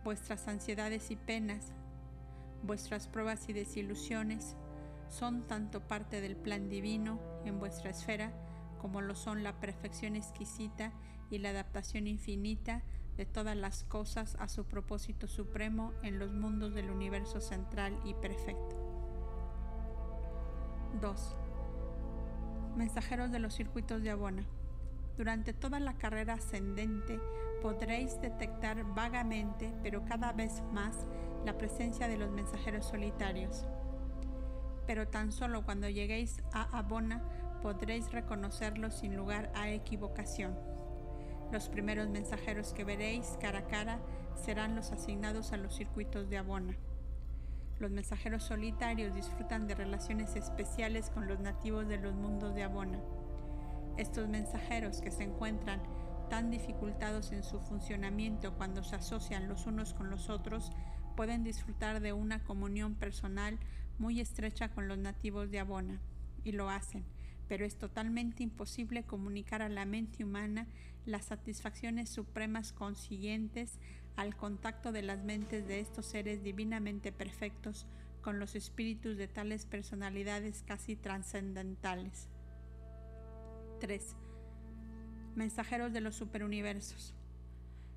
Vuestras 0.05 0.47
ansiedades 0.47 1.11
y 1.11 1.17
penas, 1.17 1.73
vuestras 2.67 3.09
pruebas 3.09 3.49
y 3.49 3.53
desilusiones 3.53 4.57
son 5.09 5.47
tanto 5.47 5.81
parte 5.81 6.21
del 6.21 6.37
plan 6.37 6.69
divino 6.69 7.21
en 7.45 7.59
vuestra 7.59 7.91
esfera 7.91 8.33
como 8.81 9.01
lo 9.01 9.15
son 9.15 9.43
la 9.43 9.59
perfección 9.59 10.17
exquisita 10.17 10.93
y 11.31 11.39
la 11.39 11.51
adaptación 11.51 12.07
infinita 12.07 12.83
de 13.17 13.27
todas 13.27 13.57
las 13.57 13.85
cosas 13.85 14.37
a 14.39 14.49
su 14.49 14.65
propósito 14.65 15.27
supremo 15.27 15.93
en 16.03 16.19
los 16.19 16.33
mundos 16.33 16.75
del 16.75 16.91
universo 16.91 17.41
central 17.41 17.99
y 18.05 18.15
perfecto. 18.15 18.77
2. 21.01 21.37
Mensajeros 22.77 23.33
de 23.33 23.39
los 23.39 23.55
circuitos 23.55 24.03
de 24.03 24.11
Abona. 24.11 24.45
Durante 25.17 25.55
toda 25.55 25.81
la 25.81 25.95
carrera 25.95 26.35
ascendente 26.35 27.19
podréis 27.63 28.21
detectar 28.21 28.85
vagamente, 28.95 29.73
pero 29.83 30.05
cada 30.05 30.33
vez 30.33 30.63
más, 30.73 31.07
la 31.47 31.57
presencia 31.57 32.09
de 32.09 32.19
los 32.19 32.31
mensajeros 32.33 32.85
solitarios. 32.85 33.65
Pero 34.85 35.07
tan 35.07 35.31
solo 35.31 35.65
cuando 35.65 35.89
lleguéis 35.89 36.43
a 36.53 36.77
Abona 36.77 37.23
podréis 37.63 38.11
reconocerlos 38.13 38.95
sin 38.95 39.17
lugar 39.17 39.53
a 39.55 39.71
equivocación. 39.71 40.59
Los 41.53 41.69
primeros 41.69 42.09
mensajeros 42.09 42.73
que 42.73 42.83
veréis 42.83 43.39
cara 43.41 43.61
a 43.61 43.67
cara 43.69 44.01
serán 44.35 44.75
los 44.75 44.91
asignados 44.91 45.53
a 45.53 45.57
los 45.57 45.77
circuitos 45.77 46.29
de 46.29 46.39
Abona. 46.39 46.77
Los 47.79 47.93
mensajeros 47.93 48.43
solitarios 48.43 49.15
disfrutan 49.15 49.69
de 49.69 49.77
relaciones 49.77 50.35
especiales 50.35 51.11
con 51.11 51.29
los 51.29 51.39
nativos 51.39 51.87
de 51.87 51.99
los 51.99 52.15
mundos 52.15 52.57
de 52.57 52.65
Abona. 52.65 52.99
Estos 53.97 54.29
mensajeros 54.29 55.01
que 55.01 55.13
se 55.13 55.23
encuentran 55.23 55.81
tan 56.29 56.51
dificultados 56.51 57.31
en 57.31 57.45
su 57.45 57.61
funcionamiento 57.61 58.55
cuando 58.55 58.83
se 58.83 58.97
asocian 58.97 59.49
los 59.49 59.67
unos 59.67 59.95
con 59.95 60.11
los 60.11 60.29
otros, 60.29 60.73
pueden 61.17 61.43
disfrutar 61.43 62.01
de 62.01 62.13
una 62.13 62.45
comunión 62.45 62.95
personal 62.95 63.59
muy 63.99 64.21
estrecha 64.21 64.69
con 64.71 64.87
los 64.87 64.99
nativos 64.99 65.51
de 65.51 65.59
Abona, 65.59 65.99
y 66.45 66.53
lo 66.53 66.71
hacen, 66.71 67.05
pero 67.49 67.65
es 67.65 67.77
totalmente 67.77 68.43
imposible 68.43 69.03
comunicar 69.03 69.63
a 69.63 69.69
la 69.69 69.85
mente 69.85 70.23
humana 70.23 70.67
las 71.07 71.25
satisfacciones 71.25 72.11
supremas 72.11 72.73
consiguientes 72.73 73.79
al 74.17 74.37
contacto 74.37 74.93
de 74.93 75.03
las 75.03 75.25
mentes 75.25 75.67
de 75.67 75.81
estos 75.81 76.07
seres 76.07 76.43
divinamente 76.43 77.13
perfectos 77.13 77.87
con 78.23 78.39
los 78.39 78.55
espíritus 78.55 79.17
de 79.17 79.29
tales 79.29 79.67
personalidades 79.67 80.65
casi 80.67 80.97
trascendentales. 80.97 82.29
3. 83.81 84.17
Mensajeros 85.35 85.93
de 85.93 86.01
los 86.01 86.17
superuniversos. 86.17 87.15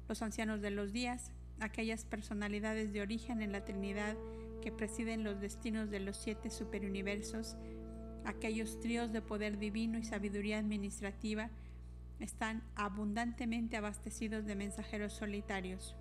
Los 0.07 0.21
ancianos 0.21 0.61
de 0.61 0.71
los 0.71 0.91
días, 0.91 1.31
aquellas 1.61 2.05
personalidades 2.05 2.93
de 2.93 3.01
origen 3.01 3.41
en 3.41 3.51
la 3.51 3.65
Trinidad 3.65 4.15
que 4.61 4.71
presiden 4.71 5.23
los 5.23 5.39
destinos 5.39 5.89
de 5.89 5.99
los 5.99 6.17
siete 6.17 6.49
superuniversos, 6.49 7.55
aquellos 8.25 8.79
tríos 8.79 9.11
de 9.11 9.21
poder 9.21 9.57
divino 9.57 9.97
y 9.97 10.03
sabiduría 10.03 10.59
administrativa, 10.59 11.49
están 12.19 12.63
abundantemente 12.75 13.77
abastecidos 13.77 14.45
de 14.45 14.55
mensajeros 14.55 15.13
solitarios. 15.13 15.95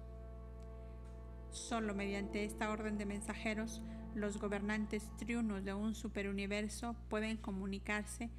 Solo 1.51 1.95
mediante 1.95 2.45
esta 2.45 2.71
orden 2.71 2.99
de 2.99 3.07
mensajeros, 3.07 3.81
los 4.15 4.39
gobernantes 4.39 5.09
triunos 5.17 5.65
de 5.65 5.75
un 5.75 5.95
superuniverso 5.95 6.97
pueden 7.09 7.37
comunicarse 7.37 8.31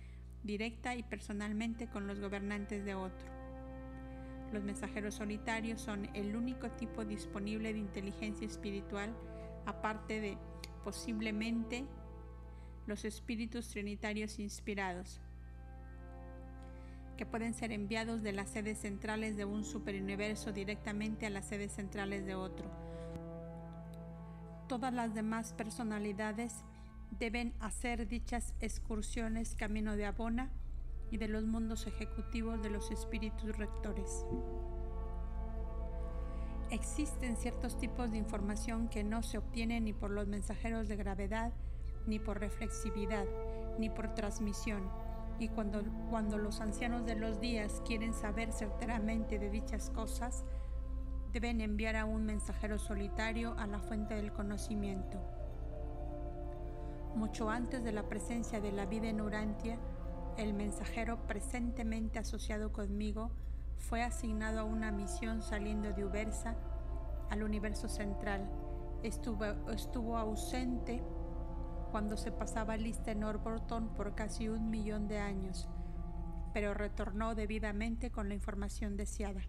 directa 0.43 0.95
y 0.95 1.03
personalmente 1.03 1.87
con 1.87 2.07
los 2.07 2.19
gobernantes 2.19 2.85
de 2.85 2.95
otro. 2.95 3.38
Los 4.51 4.63
mensajeros 4.63 5.15
solitarios 5.15 5.81
son 5.81 6.09
el 6.15 6.35
único 6.35 6.71
tipo 6.71 7.05
disponible 7.05 7.71
de 7.71 7.79
inteligencia 7.79 8.47
espiritual, 8.47 9.15
aparte 9.65 10.19
de 10.19 10.37
posiblemente 10.83 11.85
los 12.87 13.05
espíritus 13.05 13.67
trinitarios 13.69 14.39
inspirados, 14.39 15.21
que 17.15 17.25
pueden 17.25 17.53
ser 17.53 17.71
enviados 17.71 18.23
de 18.23 18.31
las 18.31 18.49
sedes 18.49 18.79
centrales 18.79 19.37
de 19.37 19.45
un 19.45 19.63
superuniverso 19.63 20.51
directamente 20.51 21.27
a 21.27 21.29
las 21.29 21.45
sedes 21.45 21.73
centrales 21.73 22.25
de 22.25 22.33
otro. 22.33 22.71
Todas 24.67 24.93
las 24.93 25.13
demás 25.13 25.53
personalidades 25.53 26.63
deben 27.19 27.53
hacer 27.59 28.07
dichas 28.07 28.55
excursiones 28.59 29.55
camino 29.55 29.95
de 29.95 30.05
Abona 30.05 30.49
y 31.11 31.17
de 31.17 31.27
los 31.27 31.45
mundos 31.45 31.87
ejecutivos 31.87 32.61
de 32.61 32.69
los 32.69 32.91
espíritus 32.91 33.57
rectores. 33.57 34.25
Existen 36.71 37.35
ciertos 37.35 37.79
tipos 37.79 38.11
de 38.11 38.17
información 38.17 38.89
que 38.89 39.03
no 39.03 39.23
se 39.23 39.39
obtienen 39.39 39.85
ni 39.85 39.93
por 39.93 40.11
los 40.11 40.27
mensajeros 40.27 40.87
de 40.87 40.97
gravedad, 40.97 41.51
ni 42.05 42.19
por 42.19 42.39
reflexividad, 42.39 43.25
ni 43.79 43.89
por 43.89 44.13
transmisión. 44.13 44.87
Y 45.39 45.47
cuando, 45.47 45.81
cuando 46.09 46.37
los 46.37 46.61
ancianos 46.61 47.05
de 47.05 47.15
los 47.15 47.39
días 47.39 47.81
quieren 47.87 48.13
saber 48.13 48.51
certeramente 48.51 49.39
de 49.39 49.49
dichas 49.49 49.89
cosas, 49.89 50.43
deben 51.31 51.61
enviar 51.61 51.95
a 51.95 52.05
un 52.05 52.25
mensajero 52.25 52.77
solitario 52.77 53.55
a 53.57 53.65
la 53.65 53.79
fuente 53.79 54.15
del 54.15 54.31
conocimiento. 54.31 55.19
Mucho 57.15 57.49
antes 57.49 57.83
de 57.83 57.91
la 57.91 58.07
presencia 58.07 58.61
de 58.61 58.71
la 58.71 58.85
vida 58.85 59.07
en 59.07 59.21
Urantia, 59.21 59.79
el 60.39 60.53
mensajero 60.53 61.27
presentemente 61.27 62.17
asociado 62.17 62.71
conmigo 62.71 63.29
fue 63.77 64.03
asignado 64.03 64.61
a 64.61 64.63
una 64.63 64.89
misión 64.89 65.41
saliendo 65.41 65.91
de 65.91 66.05
Ubersa 66.05 66.55
al 67.29 67.43
universo 67.43 67.89
central. 67.89 68.49
Estuvo, 69.03 70.17
ausente 70.17 71.03
cuando 71.91 72.15
se 72.15 72.31
pasaba 72.31 72.77
lista 72.77 73.11
en 73.11 73.25
Orborton 73.25 73.93
por 73.93 74.15
casi 74.15 74.47
un 74.47 74.69
millón 74.69 75.09
de 75.09 75.19
años, 75.19 75.67
pero 76.53 76.73
retornó 76.73 77.35
debidamente 77.35 78.09
con 78.09 78.29
la 78.29 78.35
información 78.35 78.95
deseada. 78.95 79.41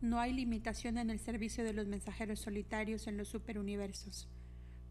No 0.00 0.20
hay 0.20 0.32
limitación 0.32 0.96
en 0.96 1.10
el 1.10 1.18
servicio 1.18 1.64
de 1.64 1.72
los 1.72 1.88
mensajeros 1.88 2.38
solitarios 2.38 3.08
en 3.08 3.16
los 3.16 3.28
superuniversos. 3.28 4.28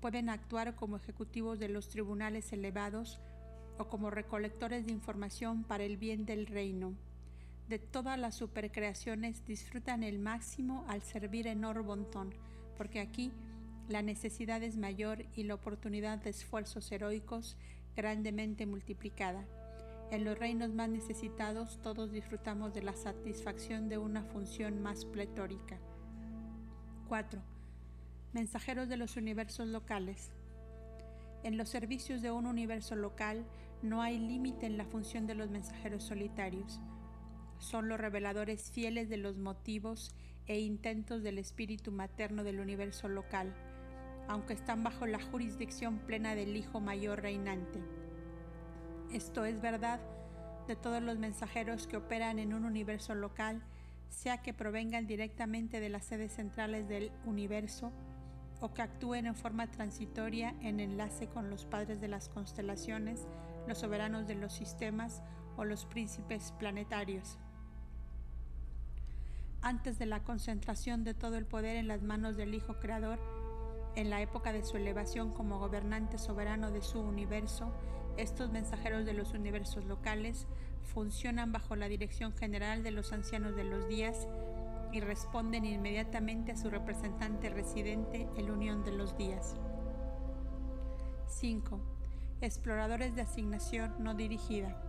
Pueden 0.01 0.29
actuar 0.29 0.75
como 0.75 0.97
ejecutivos 0.97 1.59
de 1.59 1.69
los 1.69 1.89
tribunales 1.89 2.53
elevados 2.53 3.19
o 3.77 3.87
como 3.87 4.09
recolectores 4.09 4.85
de 4.85 4.91
información 4.91 5.63
para 5.63 5.83
el 5.83 5.97
bien 5.97 6.25
del 6.25 6.47
reino. 6.47 6.93
de 7.69 7.77
todas 7.77 8.17
las 8.17 8.33
supercreaciones 8.33 9.45
disfrutan 9.45 10.01
el 10.01 10.17
máximo 10.17 10.85
al 10.87 11.03
servir 11.03 11.45
en 11.45 11.63
Orbontón, 11.63 12.33
porque 12.77 12.99
aquí 12.99 13.31
la 13.87 14.01
necesidad 14.01 14.63
es 14.63 14.75
mayor 14.75 15.25
y 15.35 15.43
la 15.43 15.53
oportunidad 15.53 16.17
de 16.17 16.31
esfuerzos 16.31 16.91
heroicos 16.91 17.57
grandemente 17.95 18.65
multiplicada. 18.65 19.45
En 20.09 20.25
los 20.25 20.39
reinos 20.39 20.73
más 20.73 20.89
necesitados 20.89 21.79
todos 21.83 22.11
disfrutamos 22.11 22.73
de 22.73 22.81
la 22.81 22.93
satisfacción 22.93 23.87
de 23.87 23.99
una 23.99 24.23
función 24.23 24.81
más 24.81 25.05
pletórica. 25.05 25.77
4. 27.07 27.58
Mensajeros 28.33 28.89
de 28.89 28.97
los 28.97 29.17
universos 29.17 29.67
locales. 29.67 30.31
En 31.43 31.57
los 31.57 31.69
servicios 31.69 32.21
de 32.21 32.31
un 32.31 32.45
universo 32.45 32.95
local 32.95 33.45
no 33.81 34.01
hay 34.01 34.19
límite 34.19 34.65
en 34.65 34.77
la 34.77 34.85
función 34.85 35.25
de 35.27 35.35
los 35.35 35.49
mensajeros 35.49 36.03
solitarios. 36.03 36.79
Son 37.59 37.89
los 37.89 37.99
reveladores 37.99 38.71
fieles 38.71 39.09
de 39.09 39.17
los 39.17 39.37
motivos 39.37 40.13
e 40.47 40.59
intentos 40.59 41.23
del 41.23 41.37
espíritu 41.37 41.91
materno 41.91 42.43
del 42.43 42.59
universo 42.59 43.07
local 43.07 43.53
aunque 44.29 44.53
están 44.53 44.83
bajo 44.83 45.07
la 45.07 45.19
jurisdicción 45.19 45.97
plena 45.97 46.35
del 46.35 46.55
Hijo 46.55 46.79
Mayor 46.79 47.23
reinante. 47.23 47.79
Esto 49.11 49.43
es 49.43 49.59
verdad 49.59 49.99
de 50.67 50.75
todos 50.75 51.01
los 51.01 51.17
mensajeros 51.17 51.87
que 51.87 51.97
operan 51.97 52.37
en 52.37 52.53
un 52.53 52.63
universo 52.63 53.15
local, 53.15 53.63
sea 54.07 54.43
que 54.43 54.53
provengan 54.53 55.07
directamente 55.07 55.79
de 55.79 55.89
las 55.89 56.05
sedes 56.05 56.31
centrales 56.31 56.87
del 56.87 57.11
universo 57.25 57.91
o 58.61 58.73
que 58.73 58.81
actúen 58.81 59.25
en 59.25 59.35
forma 59.35 59.71
transitoria 59.71 60.55
en 60.61 60.79
enlace 60.79 61.27
con 61.27 61.49
los 61.49 61.65
padres 61.65 62.01
de 62.01 62.07
las 62.07 62.29
constelaciones, 62.29 63.27
los 63.67 63.79
soberanos 63.79 64.27
de 64.27 64.35
los 64.35 64.53
sistemas 64.53 65.21
o 65.57 65.65
los 65.65 65.85
príncipes 65.85 66.53
planetarios. 66.59 67.37
Antes 69.61 69.99
de 69.99 70.05
la 70.05 70.23
concentración 70.23 71.03
de 71.03 71.13
todo 71.13 71.37
el 71.37 71.45
poder 71.45 71.75
en 71.75 71.87
las 71.87 72.01
manos 72.01 72.37
del 72.37 72.53
Hijo 72.53 72.79
Creador, 72.79 73.19
en 73.95 74.09
la 74.09 74.21
época 74.21 74.53
de 74.53 74.63
su 74.63 74.77
elevación 74.77 75.31
como 75.33 75.59
gobernante 75.59 76.17
soberano 76.17 76.71
de 76.71 76.81
su 76.81 77.01
universo, 77.01 77.73
estos 78.17 78.51
mensajeros 78.51 79.05
de 79.05 79.13
los 79.13 79.33
universos 79.33 79.85
locales 79.85 80.47
funcionan 80.93 81.51
bajo 81.51 81.75
la 81.75 81.87
dirección 81.87 82.33
general 82.33 82.83
de 82.83 82.91
los 82.91 83.11
ancianos 83.13 83.55
de 83.55 83.63
los 83.63 83.87
días 83.87 84.27
y 84.91 84.99
responden 84.99 85.65
inmediatamente 85.65 86.51
a 86.51 86.57
su 86.57 86.69
representante 86.69 87.49
residente 87.49 88.27
en 88.35 88.51
Unión 88.51 88.83
de 88.83 88.91
los 88.91 89.17
Días. 89.17 89.55
5. 91.27 91.79
Exploradores 92.41 93.15
de 93.15 93.21
asignación 93.21 93.95
no 93.99 94.13
dirigida. 94.13 94.81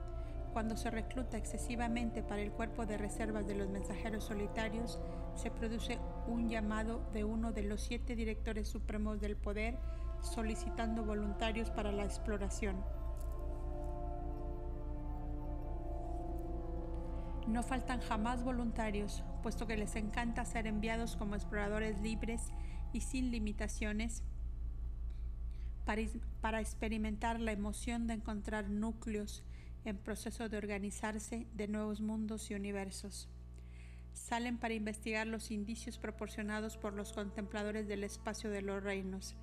Cuando 0.53 0.77
se 0.77 0.91
recluta 0.91 1.37
excesivamente 1.37 2.23
para 2.23 2.43
el 2.43 2.51
cuerpo 2.51 2.87
de 2.87 2.99
reservas 2.99 3.47
de 3.47 3.55
los 3.55 3.69
mensajeros 3.69 4.25
solitarios, 4.25 5.01
se 5.35 5.51
produce 5.51 5.99
un 6.27 6.49
llamado 6.49 7.09
de 7.13 7.25
uno 7.25 7.53
de 7.53 7.63
los 7.63 7.81
siete 7.81 8.17
directores 8.17 8.69
supremos 8.69 9.21
del 9.21 9.37
poder 9.37 9.79
solicitando 10.23 11.05
voluntarios 11.05 11.71
para 11.71 11.93
la 11.93 12.05
exploración. 12.05 12.77
No 17.51 17.65
faltan 17.65 18.01
jamás 18.01 18.45
voluntarios, 18.45 19.25
puesto 19.43 19.67
que 19.67 19.77
les 19.77 19.97
encanta 19.97 20.45
ser 20.45 20.69
enviados 20.69 21.17
como 21.17 21.35
exploradores 21.35 22.01
libres 22.01 22.53
y 22.93 23.01
sin 23.01 23.33
limitaciones 23.33 24.23
para, 26.41 26.61
experimentar 26.61 27.41
la 27.41 27.51
emoción 27.51 28.07
de 28.07 28.15
encontrar 28.15 28.71
núcleos 28.71 29.43
en 29.85 29.97
proceso 29.97 30.49
de 30.49 30.59
organizarse 30.59 31.49
de 31.55 31.67
nuevos 31.67 32.01
mundos 32.01 32.53
y 32.53 32.55
universos. 32.55 33.29
Salen 34.13 34.57
para 34.57 34.75
investigar 34.75 35.27
los 35.27 35.51
indicios 35.51 35.99
proporcionados 35.99 36.77
por 36.77 36.93
los 36.93 37.13
contempladores 37.13 37.89
del 37.89 38.05
espacio 38.05 38.51
de 38.51 38.63
los 38.63 38.81
reinos. 38.81 39.35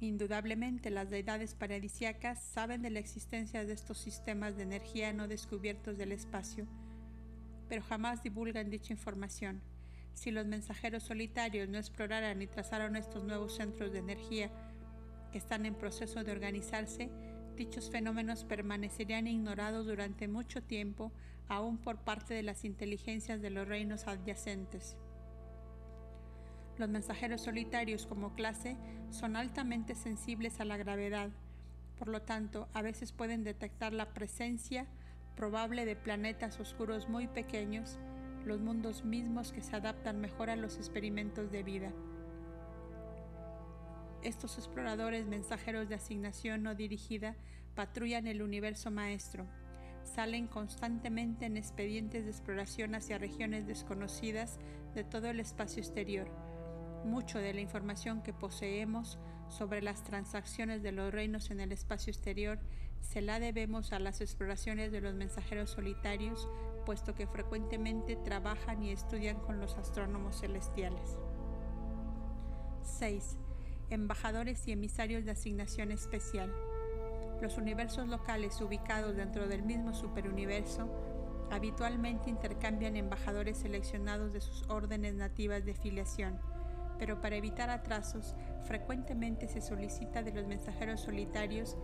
Indudablemente 0.00 0.90
las 0.90 1.08
deidades 1.08 1.54
paradisiacas 1.54 2.42
saben 2.42 2.82
de 2.82 2.90
la 2.90 2.98
existencia 2.98 3.64
de 3.64 3.72
estos 3.72 3.96
sistemas 3.96 4.58
de 4.58 4.64
energía 4.64 5.14
no 5.14 5.28
descubiertos 5.28 5.96
del 5.96 6.12
espacio, 6.12 6.66
pero 7.72 7.82
jamás 7.84 8.22
divulgan 8.22 8.68
dicha 8.68 8.92
información. 8.92 9.62
Si 10.12 10.30
los 10.30 10.44
mensajeros 10.44 11.04
solitarios 11.04 11.70
no 11.70 11.78
exploraran 11.78 12.42
y 12.42 12.46
trazaron 12.46 12.96
estos 12.96 13.24
nuevos 13.24 13.56
centros 13.56 13.94
de 13.94 14.00
energía 14.00 14.50
que 15.32 15.38
están 15.38 15.64
en 15.64 15.74
proceso 15.74 16.22
de 16.22 16.32
organizarse, 16.32 17.08
dichos 17.56 17.88
fenómenos 17.88 18.44
permanecerían 18.44 19.26
ignorados 19.26 19.86
durante 19.86 20.28
mucho 20.28 20.62
tiempo, 20.62 21.12
aún 21.48 21.78
por 21.78 21.96
parte 21.96 22.34
de 22.34 22.42
las 22.42 22.66
inteligencias 22.66 23.40
de 23.40 23.48
los 23.48 23.66
reinos 23.66 24.06
adyacentes. 24.06 24.98
Los 26.76 26.90
mensajeros 26.90 27.40
solitarios 27.40 28.04
como 28.04 28.34
clase 28.34 28.76
son 29.08 29.34
altamente 29.34 29.94
sensibles 29.94 30.60
a 30.60 30.66
la 30.66 30.76
gravedad, 30.76 31.30
por 31.98 32.08
lo 32.08 32.20
tanto, 32.20 32.68
a 32.74 32.82
veces 32.82 33.12
pueden 33.12 33.44
detectar 33.44 33.94
la 33.94 34.12
presencia 34.12 34.86
probable 35.36 35.84
de 35.84 35.96
planetas 35.96 36.60
oscuros 36.60 37.08
muy 37.08 37.26
pequeños, 37.26 37.98
los 38.44 38.60
mundos 38.60 39.04
mismos 39.04 39.52
que 39.52 39.62
se 39.62 39.76
adaptan 39.76 40.20
mejor 40.20 40.50
a 40.50 40.56
los 40.56 40.76
experimentos 40.76 41.50
de 41.50 41.62
vida. 41.62 41.92
Estos 44.22 44.56
exploradores 44.58 45.26
mensajeros 45.26 45.88
de 45.88 45.96
asignación 45.96 46.62
no 46.62 46.74
dirigida 46.74 47.34
patrullan 47.74 48.26
el 48.26 48.42
universo 48.42 48.90
maestro. 48.90 49.46
Salen 50.04 50.46
constantemente 50.46 51.46
en 51.46 51.56
expedientes 51.56 52.24
de 52.24 52.30
exploración 52.30 52.94
hacia 52.94 53.18
regiones 53.18 53.66
desconocidas 53.66 54.58
de 54.94 55.04
todo 55.04 55.28
el 55.28 55.40
espacio 55.40 55.82
exterior. 55.82 56.28
Mucho 57.04 57.38
de 57.38 57.52
la 57.52 57.60
información 57.60 58.22
que 58.22 58.32
poseemos 58.32 59.18
sobre 59.52 59.82
las 59.82 60.02
transacciones 60.02 60.82
de 60.82 60.92
los 60.92 61.12
reinos 61.12 61.50
en 61.50 61.60
el 61.60 61.72
espacio 61.72 62.10
exterior 62.10 62.58
se 63.00 63.20
la 63.20 63.38
debemos 63.40 63.92
a 63.92 63.98
las 63.98 64.20
exploraciones 64.20 64.92
de 64.92 65.00
los 65.00 65.14
mensajeros 65.14 65.70
solitarios, 65.70 66.48
puesto 66.86 67.14
que 67.14 67.26
frecuentemente 67.26 68.16
trabajan 68.16 68.82
y 68.82 68.90
estudian 68.90 69.38
con 69.40 69.60
los 69.60 69.76
astrónomos 69.76 70.40
celestiales. 70.40 71.18
6 72.84 73.36
embajadores 73.92 74.66
y 74.66 74.72
emisarios 74.72 75.24
de 75.24 75.32
asignación 75.32 75.92
especial. 75.92 76.50
Los 77.42 77.58
universos 77.58 78.08
locales 78.08 78.58
ubicados 78.60 79.16
dentro 79.16 79.46
del 79.46 79.62
mismo 79.62 79.92
superuniverso 79.92 80.88
habitualmente 81.50 82.30
intercambian 82.30 82.96
embajadores 82.96 83.58
seleccionados 83.58 84.32
de 84.32 84.40
sus 84.40 84.62
órdenes 84.70 85.14
nativas 85.14 85.64
de 85.66 85.74
filiación, 85.74 86.40
pero 87.02 87.20
para 87.20 87.34
evitar 87.34 87.68
atrasos 87.68 88.36
frecuentemente 88.62 89.48
se 89.48 89.60
solicita 89.60 90.22
de 90.22 90.30
los 90.30 90.46
mensajeros 90.46 91.00
solitarios 91.00 91.76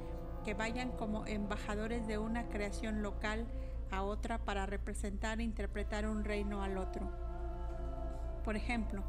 que 0.44 0.54
vayan 0.54 0.92
como 0.92 1.26
embajadores 1.26 2.06
de 2.06 2.18
una 2.18 2.48
creación 2.48 3.02
local 3.02 3.44
a 3.90 4.04
otra 4.04 4.38
para 4.44 4.64
representar 4.64 5.40
e 5.40 5.42
interpretar 5.42 6.06
un 6.06 6.22
reino 6.22 6.62
al 6.62 6.78
otro. 6.78 7.10
Por 8.44 8.54
ejemplo, 8.54 9.02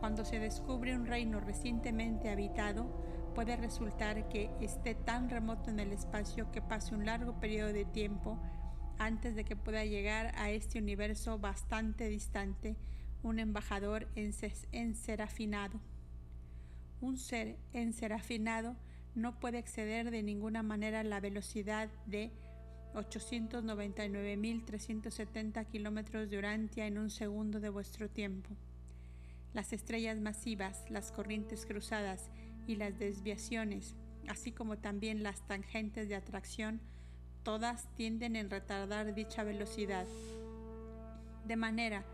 cuando 0.00 0.24
se 0.24 0.38
descubre 0.38 0.96
un 0.96 1.04
reino 1.04 1.40
recientemente 1.40 2.30
habitado, 2.30 2.86
puede 3.34 3.54
resultar 3.56 4.30
que 4.30 4.50
esté 4.62 4.94
tan 4.94 5.28
remoto 5.28 5.68
en 5.68 5.78
el 5.78 5.92
espacio 5.92 6.50
que 6.52 6.62
pase 6.62 6.94
un 6.94 7.04
largo 7.04 7.38
periodo 7.38 7.74
de 7.74 7.84
tiempo 7.84 8.38
antes 8.98 9.36
de 9.36 9.44
que 9.44 9.56
pueda 9.56 9.84
llegar 9.84 10.32
a 10.38 10.48
este 10.48 10.78
universo 10.78 11.38
bastante 11.38 12.08
distante 12.08 12.78
un 13.24 13.40
embajador 13.40 14.06
enserafinado. 14.14 15.80
Un 17.00 17.16
ser 17.16 17.56
enserafinado 17.72 18.76
no 19.14 19.40
puede 19.40 19.56
exceder 19.58 20.10
de 20.10 20.22
ninguna 20.22 20.62
manera 20.62 21.02
la 21.02 21.20
velocidad 21.20 21.88
de 22.06 22.30
899.370 22.94 25.66
kilómetros 25.66 26.30
de 26.30 26.38
Urantia 26.38 26.86
en 26.86 26.98
un 26.98 27.10
segundo 27.10 27.58
de 27.60 27.70
vuestro 27.70 28.08
tiempo. 28.08 28.50
Las 29.52 29.72
estrellas 29.72 30.20
masivas, 30.20 30.88
las 30.90 31.10
corrientes 31.10 31.66
cruzadas 31.66 32.30
y 32.66 32.76
las 32.76 32.96
desviaciones, 32.98 33.96
así 34.28 34.52
como 34.52 34.78
también 34.78 35.22
las 35.22 35.46
tangentes 35.46 36.08
de 36.08 36.14
atracción, 36.16 36.80
todas 37.42 37.94
tienden 37.94 38.36
en 38.36 38.48
retardar 38.50 39.14
dicha 39.14 39.44
velocidad. 39.44 40.06
De 41.46 41.56
manera 41.56 42.04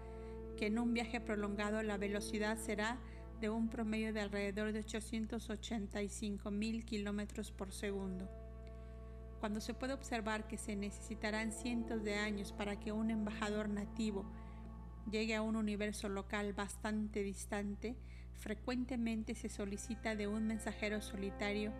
que 0.61 0.67
en 0.67 0.79
un 0.79 0.93
viaje 0.93 1.23
prolongado 1.23 1.83
la 1.83 1.97
velocidad 1.97 2.59
será 2.59 2.99
de 3.41 3.49
un 3.49 3.71
promedio 3.71 4.13
de 4.13 4.21
alrededor 4.21 4.73
de 4.73 4.81
885 4.81 6.51
mil 6.51 6.85
kilómetros 6.85 7.51
por 7.51 7.73
segundo. 7.73 8.29
Cuando 9.41 9.63
se 9.63 9.73
puede 9.73 9.95
observar 9.95 10.47
que 10.47 10.59
se 10.59 10.77
necesitarán 10.77 11.51
cientos 11.51 12.05
de 12.05 12.17
años 12.17 12.53
para 12.53 12.79
que 12.79 12.93
un 12.93 13.11
embajador 13.11 13.71
nativo 13.71 14.31
llegue 15.11 15.35
a 15.35 15.41
un 15.41 15.57
universo 15.57 16.11
local 16.11 16.53
bastante 16.53 17.23
distante, 17.23 17.97
frecuentemente 18.35 19.35
se 19.35 19.49
solicita 19.49 20.15
de 20.15 20.27
un 20.27 20.47
mensajero 20.47 21.01
solitario 21.01 21.73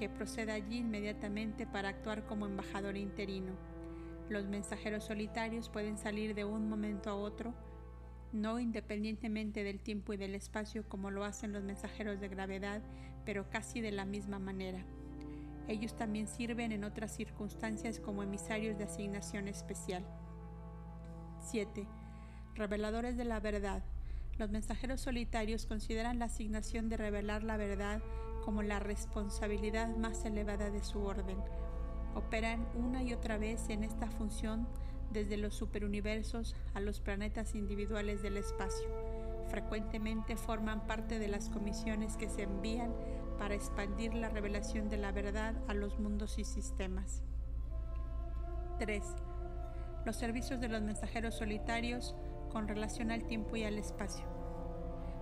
que 0.00 0.08
proceda 0.08 0.54
allí 0.54 0.78
inmediatamente 0.78 1.68
para 1.68 1.90
actuar 1.90 2.26
como 2.26 2.46
embajador 2.46 2.96
interino. 2.96 3.52
Los 4.28 4.48
mensajeros 4.48 5.04
solitarios 5.04 5.68
pueden 5.68 5.98
salir 5.98 6.34
de 6.34 6.44
un 6.44 6.68
momento 6.68 7.10
a 7.10 7.14
otro, 7.14 7.54
no 8.32 8.60
independientemente 8.60 9.64
del 9.64 9.80
tiempo 9.80 10.12
y 10.12 10.16
del 10.16 10.34
espacio 10.34 10.88
como 10.88 11.10
lo 11.10 11.24
hacen 11.24 11.52
los 11.52 11.62
mensajeros 11.62 12.20
de 12.20 12.28
gravedad, 12.28 12.82
pero 13.24 13.48
casi 13.50 13.80
de 13.80 13.92
la 13.92 14.04
misma 14.04 14.38
manera. 14.38 14.84
Ellos 15.66 15.96
también 15.96 16.28
sirven 16.28 16.72
en 16.72 16.84
otras 16.84 17.14
circunstancias 17.14 18.00
como 18.00 18.22
emisarios 18.22 18.78
de 18.78 18.84
asignación 18.84 19.48
especial. 19.48 20.04
7. 21.50 21.86
Reveladores 22.54 23.16
de 23.16 23.24
la 23.24 23.40
verdad. 23.40 23.82
Los 24.38 24.50
mensajeros 24.50 25.00
solitarios 25.00 25.66
consideran 25.66 26.18
la 26.18 26.26
asignación 26.26 26.88
de 26.88 26.96
revelar 26.96 27.42
la 27.42 27.56
verdad 27.56 28.02
como 28.44 28.62
la 28.62 28.78
responsabilidad 28.78 29.94
más 29.96 30.24
elevada 30.24 30.70
de 30.70 30.82
su 30.82 31.00
orden 31.00 31.38
operan 32.14 32.66
una 32.74 33.02
y 33.02 33.12
otra 33.12 33.38
vez 33.38 33.68
en 33.68 33.84
esta 33.84 34.10
función 34.10 34.66
desde 35.10 35.36
los 35.36 35.54
superuniversos 35.54 36.54
a 36.74 36.80
los 36.80 37.00
planetas 37.00 37.54
individuales 37.54 38.22
del 38.22 38.36
espacio. 38.36 38.88
Frecuentemente 39.48 40.36
forman 40.36 40.86
parte 40.86 41.18
de 41.18 41.28
las 41.28 41.48
comisiones 41.48 42.16
que 42.16 42.28
se 42.28 42.42
envían 42.42 42.92
para 43.38 43.54
expandir 43.54 44.14
la 44.14 44.28
revelación 44.28 44.88
de 44.88 44.98
la 44.98 45.12
verdad 45.12 45.54
a 45.68 45.74
los 45.74 45.98
mundos 45.98 46.38
y 46.38 46.44
sistemas. 46.44 47.22
3. 48.78 49.02
Los 50.04 50.16
servicios 50.16 50.60
de 50.60 50.68
los 50.68 50.82
mensajeros 50.82 51.34
solitarios 51.34 52.14
con 52.50 52.68
relación 52.68 53.10
al 53.10 53.24
tiempo 53.24 53.56
y 53.56 53.64
al 53.64 53.78
espacio. 53.78 54.24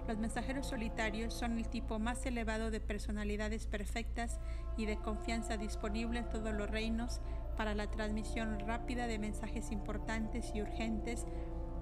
Los 0.07 0.19
mensajeros 0.19 0.67
solitarios 0.67 1.35
son 1.35 1.59
el 1.59 1.69
tipo 1.69 1.99
más 1.99 2.25
elevado 2.27 2.71
de 2.71 2.81
personalidades 2.81 3.67
perfectas 3.67 4.39
y 4.77 4.87
de 4.87 4.99
confianza 4.99 5.57
disponible 5.57 6.21
en 6.21 6.29
todos 6.29 6.55
los 6.55 6.71
reinos 6.71 7.21
para 7.57 7.75
la 7.75 7.91
transmisión 7.91 8.61
rápida 8.61 9.07
de 9.07 9.19
mensajes 9.19 9.73
importantes 9.73 10.53
y 10.55 10.61
urgentes 10.61 11.27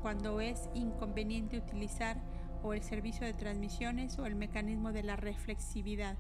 cuando 0.03 0.41
es 0.41 0.69
inconveniente 0.75 1.59
utilizar 1.59 2.23
o 2.63 2.73
el 2.75 2.83
servicio 2.83 3.27
de 3.27 3.35
transmisiones 3.35 4.19
o 4.19 4.27
el 4.27 4.35
mecanismo 4.35 4.93
de 4.93 5.03
la 5.03 5.17
reflexividad. 5.17 6.17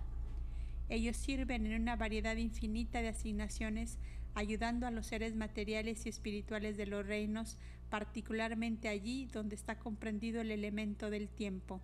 Ellos 0.88 1.16
sirven 1.16 1.66
en 1.66 1.80
una 1.80 1.96
variedad 1.96 2.36
infinita 2.36 3.00
de 3.00 3.08
asignaciones, 3.08 3.98
ayudando 4.34 4.86
a 4.86 4.90
los 4.90 5.06
seres 5.06 5.34
materiales 5.34 6.04
y 6.04 6.10
espirituales 6.10 6.76
de 6.76 6.86
los 6.86 7.06
reinos, 7.06 7.56
particularmente 7.88 8.88
allí 8.88 9.26
donde 9.26 9.54
está 9.54 9.78
comprendido 9.78 10.40
el 10.40 10.50
elemento 10.50 11.08
del 11.08 11.28
tiempo 11.28 11.80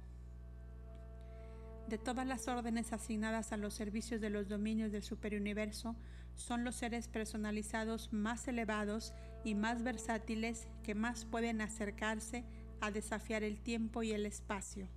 de 1.90 1.98
todas 1.98 2.26
las 2.26 2.48
órdenes 2.48 2.92
asignadas 2.92 3.53
a 3.53 3.57
los 3.57 3.74
servicios 3.74 4.20
de 4.20 4.31
los 4.31 4.48
dominios 4.48 4.92
del 4.92 5.03
superuniverso, 5.03 5.96
son 6.37 6.64
los 6.64 6.76
seres 6.76 7.09
personalizados 7.09 8.12
más 8.12 8.46
elevados 8.48 9.12
y 9.44 9.55
más 9.55 9.83
versátiles 9.83 10.68
que 10.85 10.94
más 10.94 11.24
pueden 11.24 11.61
acercarse 11.61 12.44
a 12.81 12.90
desafiar 12.90 13.42
el 13.42 13.61
tiempo 13.61 14.03
y 14.03 14.12
el 14.12 14.24
espacio. 14.24 14.88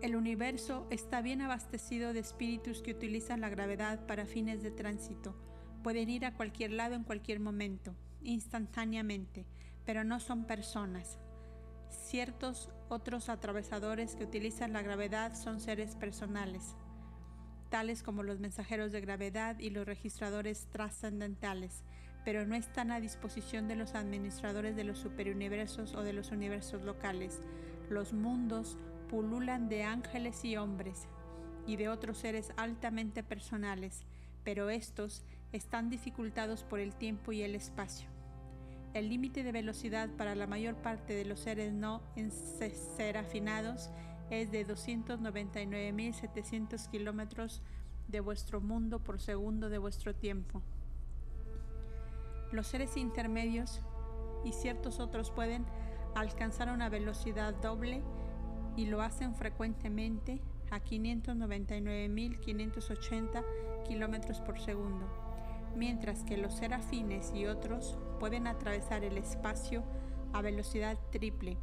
El 0.00 0.14
universo 0.14 0.86
está 0.90 1.20
bien 1.20 1.40
abastecido 1.40 2.12
de 2.12 2.20
espíritus 2.20 2.82
que 2.82 2.92
utilizan 2.92 3.40
la 3.40 3.48
gravedad 3.48 4.06
para 4.06 4.26
fines 4.26 4.62
de 4.62 4.70
tránsito. 4.70 5.34
Pueden 5.82 6.08
ir 6.08 6.24
a 6.24 6.34
cualquier 6.34 6.70
lado 6.70 6.94
en 6.94 7.02
cualquier 7.02 7.40
momento, 7.40 7.94
instantáneamente, 8.22 9.44
pero 9.84 10.04
no 10.04 10.20
son 10.20 10.44
personas. 10.44 11.18
Ciertos 11.88 12.70
otros 12.88 13.28
atravesadores 13.28 14.16
que 14.16 14.24
utilizan 14.24 14.72
la 14.72 14.82
gravedad 14.82 15.34
son 15.34 15.60
seres 15.60 15.96
personales, 15.96 16.74
tales 17.70 18.02
como 18.02 18.22
los 18.22 18.38
mensajeros 18.38 18.92
de 18.92 19.00
gravedad 19.00 19.58
y 19.58 19.70
los 19.70 19.86
registradores 19.86 20.66
trascendentales, 20.70 21.82
pero 22.24 22.46
no 22.46 22.54
están 22.54 22.90
a 22.90 23.00
disposición 23.00 23.68
de 23.68 23.76
los 23.76 23.94
administradores 23.94 24.76
de 24.76 24.84
los 24.84 24.98
superuniversos 24.98 25.94
o 25.94 26.02
de 26.02 26.12
los 26.12 26.30
universos 26.30 26.82
locales. 26.82 27.40
Los 27.88 28.12
mundos 28.12 28.76
pululan 29.08 29.68
de 29.68 29.84
ángeles 29.84 30.44
y 30.44 30.56
hombres 30.56 31.06
y 31.66 31.76
de 31.76 31.88
otros 31.88 32.18
seres 32.18 32.52
altamente 32.56 33.22
personales, 33.22 34.04
pero 34.44 34.70
estos 34.70 35.24
están 35.52 35.90
dificultados 35.90 36.64
por 36.64 36.80
el 36.80 36.94
tiempo 36.94 37.32
y 37.32 37.42
el 37.42 37.54
espacio. 37.54 38.15
El 38.96 39.08
límite 39.10 39.42
de 39.42 39.52
velocidad 39.52 40.08
para 40.16 40.34
la 40.34 40.46
mayor 40.46 40.76
parte 40.76 41.12
de 41.12 41.26
los 41.26 41.40
seres 41.40 41.74
no 41.74 42.00
serafinados 42.96 43.90
es 44.30 44.50
de 44.50 44.66
299.700 44.66 46.88
kilómetros 46.88 47.60
de 48.08 48.20
vuestro 48.20 48.62
mundo 48.62 49.00
por 49.00 49.20
segundo 49.20 49.68
de 49.68 49.76
vuestro 49.76 50.14
tiempo. 50.14 50.62
Los 52.52 52.68
seres 52.68 52.96
intermedios 52.96 53.82
y 54.46 54.52
ciertos 54.52 54.98
otros 54.98 55.30
pueden 55.30 55.66
alcanzar 56.14 56.70
una 56.70 56.88
velocidad 56.88 57.52
doble 57.52 58.02
y 58.78 58.86
lo 58.86 59.02
hacen 59.02 59.34
frecuentemente 59.34 60.40
a 60.70 60.80
599.580 60.80 63.44
kilómetros 63.86 64.40
por 64.40 64.58
segundo 64.58 65.06
mientras 65.76 66.24
que 66.24 66.38
los 66.38 66.54
serafines 66.54 67.32
y 67.34 67.46
otros 67.46 67.98
pueden 68.18 68.46
atravesar 68.46 69.04
el 69.04 69.18
espacio 69.18 69.84
a 70.32 70.40
velocidad 70.42 70.98
triple, 71.10 71.58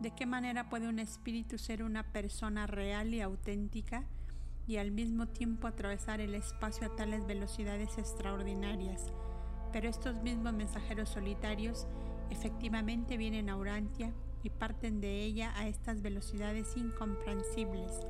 de 0.00 0.12
qué 0.12 0.24
manera 0.24 0.70
puede 0.70 0.88
un 0.88 0.98
espíritu 0.98 1.58
ser 1.58 1.82
una 1.82 2.10
persona 2.12 2.66
real 2.66 3.12
y 3.12 3.20
auténtica 3.20 4.06
y 4.66 4.78
al 4.78 4.92
mismo 4.92 5.28
tiempo 5.28 5.66
atravesar 5.66 6.22
el 6.22 6.34
espacio 6.34 6.86
a 6.86 6.96
tales 6.96 7.26
velocidades 7.26 7.98
extraordinarias. 7.98 9.12
Pero 9.72 9.88
estos 9.88 10.16
mismos 10.16 10.52
mensajeros 10.52 11.08
solitarios 11.08 11.86
efectivamente 12.30 13.16
vienen 13.16 13.48
a 13.50 13.56
Urantia 13.56 14.12
y 14.42 14.50
parten 14.50 15.00
de 15.00 15.22
ella 15.22 15.52
a 15.56 15.68
estas 15.68 16.02
velocidades 16.02 16.76
incomprensibles. 16.76 18.06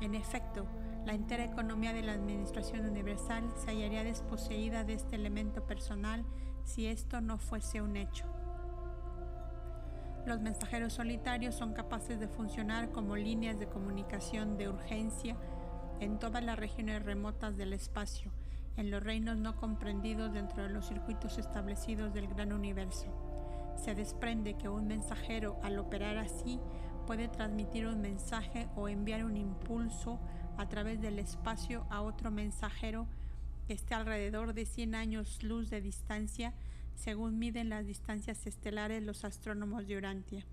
En 0.00 0.14
efecto, 0.14 0.66
la 1.04 1.14
entera 1.14 1.44
economía 1.44 1.92
de 1.92 2.02
la 2.02 2.12
Administración 2.12 2.86
Universal 2.86 3.52
se 3.56 3.70
hallaría 3.70 4.04
desposeída 4.04 4.84
de 4.84 4.94
este 4.94 5.16
elemento 5.16 5.66
personal 5.66 6.24
si 6.64 6.86
esto 6.86 7.20
no 7.20 7.38
fuese 7.38 7.82
un 7.82 7.96
hecho. 7.96 8.24
Los 10.24 10.40
mensajeros 10.40 10.92
solitarios 10.92 11.56
son 11.56 11.72
capaces 11.72 12.20
de 12.20 12.28
funcionar 12.28 12.92
como 12.92 13.16
líneas 13.16 13.58
de 13.58 13.66
comunicación 13.66 14.56
de 14.56 14.68
urgencia 14.68 15.36
en 15.98 16.20
todas 16.20 16.44
las 16.44 16.58
regiones 16.58 17.04
remotas 17.04 17.56
del 17.56 17.72
espacio, 17.72 18.30
en 18.76 18.90
los 18.90 19.02
reinos 19.02 19.36
no 19.36 19.56
comprendidos 19.56 20.32
dentro 20.32 20.62
de 20.62 20.70
los 20.70 20.88
circuitos 20.88 21.38
establecidos 21.38 22.12
del 22.14 22.28
gran 22.28 22.52
universo. 22.52 23.06
Se 23.76 23.94
desprende 23.94 24.54
que 24.54 24.68
un 24.68 24.86
mensajero, 24.86 25.58
al 25.62 25.78
operar 25.78 26.18
así, 26.18 26.60
puede 27.06 27.28
transmitir 27.28 27.86
un 27.86 28.00
mensaje 28.00 28.68
o 28.76 28.88
enviar 28.88 29.24
un 29.24 29.36
impulso 29.36 30.20
a 30.56 30.68
través 30.68 31.00
del 31.00 31.18
espacio 31.18 31.86
a 31.90 32.00
otro 32.00 32.30
mensajero 32.30 33.06
que 33.66 33.72
esté 33.72 33.94
alrededor 33.94 34.54
de 34.54 34.66
100 34.66 34.94
años 34.94 35.42
luz 35.42 35.70
de 35.70 35.80
distancia, 35.80 36.52
según 36.94 37.38
miden 37.38 37.68
las 37.68 37.86
distancias 37.86 38.46
estelares 38.46 39.02
los 39.02 39.24
astrónomos 39.24 39.86
de 39.86 39.96
Urantia. 39.96 40.44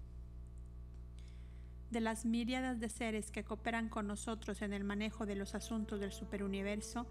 De 1.91 2.01
las 2.01 2.25
miríadas 2.25 2.79
de 2.79 2.89
seres 2.89 3.31
que 3.31 3.43
cooperan 3.43 3.89
con 3.89 4.07
nosotros 4.07 4.61
en 4.61 4.73
el 4.73 4.83
manejo 4.83 5.25
de 5.25 5.35
los 5.35 5.55
asuntos 5.55 5.99
del 5.99 6.11
superuniverso, 6.11 7.07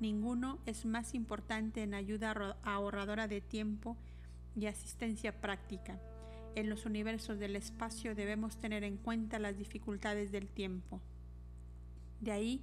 ninguno 0.00 0.58
es 0.66 0.84
más 0.84 1.14
importante 1.14 1.82
en 1.82 1.94
ayuda 1.94 2.56
ahorradora 2.62 3.28
de 3.28 3.40
tiempo 3.40 3.96
y 4.54 4.66
asistencia 4.66 5.40
práctica. 5.40 5.98
En 6.54 6.68
los 6.68 6.86
universos 6.86 7.38
del 7.38 7.56
espacio 7.56 8.14
debemos 8.14 8.56
tener 8.56 8.84
en 8.84 8.96
cuenta 8.96 9.38
las 9.38 9.56
dificultades 9.56 10.32
del 10.32 10.48
tiempo. 10.48 11.00
De 12.20 12.32
ahí 12.32 12.62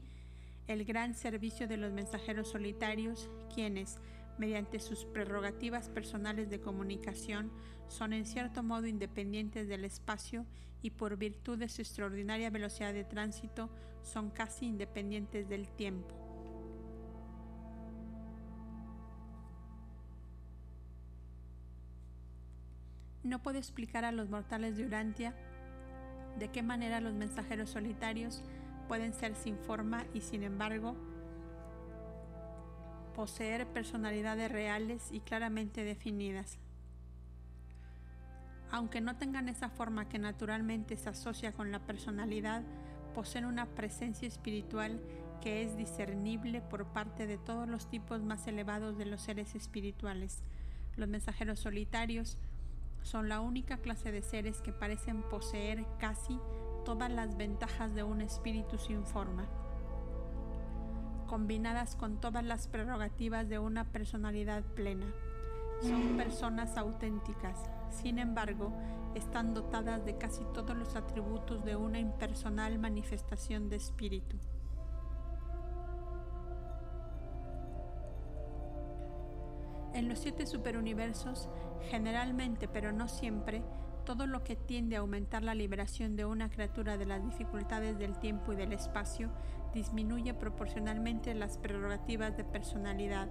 el 0.67 0.83
gran 0.83 1.13
servicio 1.13 1.67
de 1.67 1.77
los 1.77 1.93
mensajeros 1.93 2.49
solitarios, 2.49 3.29
quienes, 3.53 3.99
mediante 4.37 4.79
sus 4.79 5.05
prerrogativas 5.05 5.89
personales 5.89 6.49
de 6.49 6.59
comunicación, 6.59 7.51
son 7.87 8.13
en 8.13 8.25
cierto 8.25 8.63
modo 8.63 8.87
independientes 8.87 9.67
del 9.67 9.85
espacio 9.85 10.45
y 10.81 10.89
por 10.89 11.17
virtud 11.17 11.59
de 11.59 11.69
su 11.69 11.81
extraordinaria 11.81 12.49
velocidad 12.49 12.93
de 12.93 13.03
tránsito 13.03 13.69
son 14.01 14.31
casi 14.31 14.65
independientes 14.65 15.47
del 15.47 15.69
tiempo. 15.69 16.24
No 23.25 23.39
puedo 23.39 23.57
explicar 23.57 24.05
a 24.05 24.11
los 24.11 24.29
mortales 24.29 24.77
de 24.77 24.85
Urantia 24.85 25.33
de 26.37 26.49
qué 26.49 26.61
manera 26.61 27.01
los 27.01 27.15
mensajeros 27.15 27.71
solitarios 27.71 28.43
pueden 28.87 29.13
ser 29.13 29.33
sin 29.35 29.57
forma 29.57 30.05
y 30.13 30.21
sin 30.21 30.43
embargo 30.43 30.95
poseer 33.15 33.65
personalidades 33.65 34.51
reales 34.51 35.11
y 35.11 35.21
claramente 35.21 35.83
definidas. 35.83 36.59
Aunque 38.69 39.01
no 39.01 39.15
tengan 39.15 39.49
esa 39.49 39.69
forma 39.69 40.07
que 40.07 40.19
naturalmente 40.19 40.95
se 40.95 41.09
asocia 41.09 41.51
con 41.51 41.71
la 41.71 41.79
personalidad, 41.79 42.61
poseen 43.15 43.45
una 43.45 43.65
presencia 43.65 44.27
espiritual 44.27 45.01
que 45.41 45.63
es 45.63 45.75
discernible 45.77 46.61
por 46.61 46.85
parte 46.93 47.25
de 47.25 47.39
todos 47.39 47.67
los 47.67 47.89
tipos 47.89 48.21
más 48.21 48.45
elevados 48.45 48.99
de 48.99 49.05
los 49.05 49.21
seres 49.21 49.55
espirituales. 49.55 50.43
Los 50.95 51.09
mensajeros 51.09 51.59
solitarios 51.59 52.37
son 53.05 53.29
la 53.29 53.39
única 53.39 53.77
clase 53.77 54.11
de 54.11 54.23
seres 54.23 54.61
que 54.61 54.73
parecen 54.73 55.21
poseer 55.21 55.85
casi 55.99 56.39
todas 56.83 57.11
las 57.11 57.37
ventajas 57.37 57.93
de 57.93 58.01
un 58.01 58.19
espíritu 58.19 58.79
sin 58.79 59.05
forma, 59.05 59.45
combinadas 61.27 61.95
con 61.95 62.19
todas 62.19 62.43
las 62.43 62.67
prerrogativas 62.67 63.47
de 63.47 63.59
una 63.59 63.85
personalidad 63.85 64.63
plena. 64.63 65.05
Son 65.81 66.17
personas 66.17 66.77
auténticas, 66.77 67.69
sin 67.91 68.17
embargo, 68.17 68.73
están 69.13 69.53
dotadas 69.53 70.03
de 70.03 70.17
casi 70.17 70.43
todos 70.55 70.75
los 70.75 70.95
atributos 70.95 71.63
de 71.63 71.75
una 71.75 71.99
impersonal 71.99 72.79
manifestación 72.79 73.69
de 73.69 73.75
espíritu. 73.75 74.37
En 79.95 80.09
los 80.09 80.19
siete 80.19 80.45
superuniversos, 80.45 81.47
generalmente 81.89 82.67
pero 82.67 82.91
no 82.91 83.07
siempre, 83.07 83.63
todo 84.05 84.27
lo 84.27 84.43
que 84.43 84.57
tiende 84.57 84.97
a 84.97 84.99
aumentar 84.99 85.41
la 85.41 85.55
liberación 85.55 86.17
de 86.17 86.25
una 86.25 86.49
criatura 86.49 86.97
de 86.97 87.05
las 87.05 87.23
dificultades 87.23 87.97
del 87.97 88.19
tiempo 88.19 88.51
y 88.51 88.57
del 88.57 88.73
espacio 88.73 89.31
disminuye 89.73 90.33
proporcionalmente 90.33 91.33
las 91.33 91.57
prerrogativas 91.57 92.35
de 92.35 92.43
personalidad. 92.43 93.29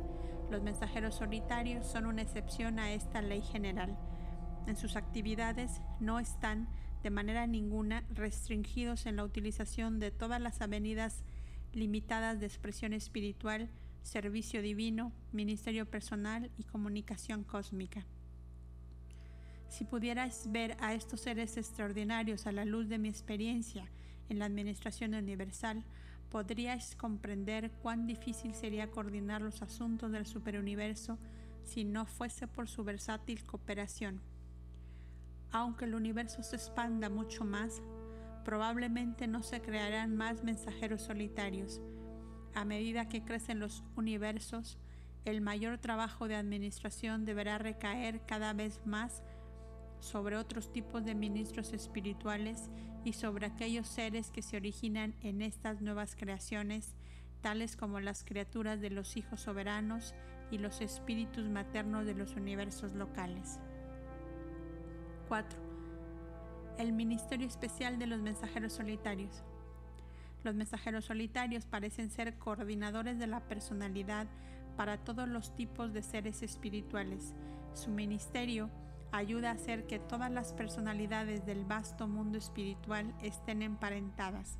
Los 0.50 0.62
mensajeros 0.62 1.16
solitarios 1.16 1.86
son 1.86 2.06
una 2.06 2.22
excepción 2.22 2.78
a 2.78 2.92
esta 2.92 3.20
ley 3.20 3.42
general. 3.42 3.98
En 4.66 4.76
sus 4.76 4.96
actividades 4.96 5.82
no 6.00 6.18
están, 6.18 6.70
de 7.02 7.10
manera 7.10 7.46
ninguna, 7.46 8.04
restringidos 8.08 9.04
en 9.04 9.16
la 9.16 9.24
utilización 9.24 9.98
de 10.00 10.10
todas 10.10 10.40
las 10.40 10.62
avenidas 10.62 11.24
limitadas 11.74 12.40
de 12.40 12.46
expresión 12.46 12.94
espiritual, 12.94 13.68
servicio 14.04 14.62
divino, 14.62 15.12
ministerio 15.32 15.86
personal 15.86 16.50
y 16.58 16.64
comunicación 16.64 17.42
cósmica. 17.42 18.06
Si 19.68 19.84
pudierais 19.84 20.52
ver 20.52 20.76
a 20.78 20.94
estos 20.94 21.22
seres 21.22 21.56
extraordinarios 21.56 22.46
a 22.46 22.52
la 22.52 22.64
luz 22.64 22.88
de 22.88 22.98
mi 22.98 23.08
experiencia 23.08 23.90
en 24.28 24.38
la 24.38 24.44
administración 24.44 25.14
universal, 25.14 25.84
podríais 26.30 26.94
comprender 26.94 27.70
cuán 27.82 28.06
difícil 28.06 28.54
sería 28.54 28.90
coordinar 28.90 29.40
los 29.40 29.62
asuntos 29.62 30.12
del 30.12 30.26
superuniverso 30.26 31.18
si 31.64 31.84
no 31.84 32.04
fuese 32.04 32.46
por 32.46 32.68
su 32.68 32.84
versátil 32.84 33.42
cooperación. 33.44 34.20
Aunque 35.50 35.86
el 35.86 35.94
universo 35.94 36.42
se 36.42 36.56
expanda 36.56 37.08
mucho 37.08 37.44
más, 37.44 37.80
probablemente 38.44 39.26
no 39.26 39.42
se 39.42 39.62
crearán 39.62 40.14
más 40.14 40.44
mensajeros 40.44 41.02
solitarios, 41.02 41.80
a 42.54 42.64
medida 42.64 43.08
que 43.08 43.22
crecen 43.22 43.60
los 43.60 43.82
universos, 43.96 44.78
el 45.24 45.40
mayor 45.40 45.78
trabajo 45.78 46.28
de 46.28 46.36
administración 46.36 47.24
deberá 47.24 47.58
recaer 47.58 48.24
cada 48.26 48.52
vez 48.52 48.80
más 48.84 49.22
sobre 49.98 50.36
otros 50.36 50.70
tipos 50.70 51.04
de 51.04 51.14
ministros 51.14 51.72
espirituales 51.72 52.68
y 53.04 53.14
sobre 53.14 53.46
aquellos 53.46 53.88
seres 53.88 54.30
que 54.30 54.42
se 54.42 54.56
originan 54.56 55.14
en 55.22 55.40
estas 55.40 55.80
nuevas 55.80 56.14
creaciones, 56.14 56.94
tales 57.40 57.76
como 57.76 58.00
las 58.00 58.24
criaturas 58.24 58.80
de 58.80 58.90
los 58.90 59.16
hijos 59.16 59.40
soberanos 59.40 60.14
y 60.50 60.58
los 60.58 60.80
espíritus 60.80 61.48
maternos 61.48 62.06
de 62.06 62.14
los 62.14 62.34
universos 62.34 62.92
locales. 62.92 63.58
4. 65.28 65.58
El 66.78 66.92
Ministerio 66.92 67.46
Especial 67.46 67.98
de 67.98 68.06
los 68.06 68.20
Mensajeros 68.20 68.74
Solitarios. 68.74 69.42
Los 70.44 70.54
mensajeros 70.54 71.06
solitarios 71.06 71.64
parecen 71.64 72.10
ser 72.10 72.38
coordinadores 72.38 73.18
de 73.18 73.26
la 73.26 73.40
personalidad 73.40 74.26
para 74.76 74.98
todos 74.98 75.26
los 75.26 75.56
tipos 75.56 75.94
de 75.94 76.02
seres 76.02 76.42
espirituales. 76.42 77.34
Su 77.72 77.90
ministerio 77.90 78.68
ayuda 79.10 79.50
a 79.50 79.54
hacer 79.54 79.86
que 79.86 79.98
todas 79.98 80.30
las 80.30 80.52
personalidades 80.52 81.46
del 81.46 81.64
vasto 81.64 82.06
mundo 82.06 82.36
espiritual 82.36 83.14
estén 83.22 83.62
emparentadas. 83.62 84.58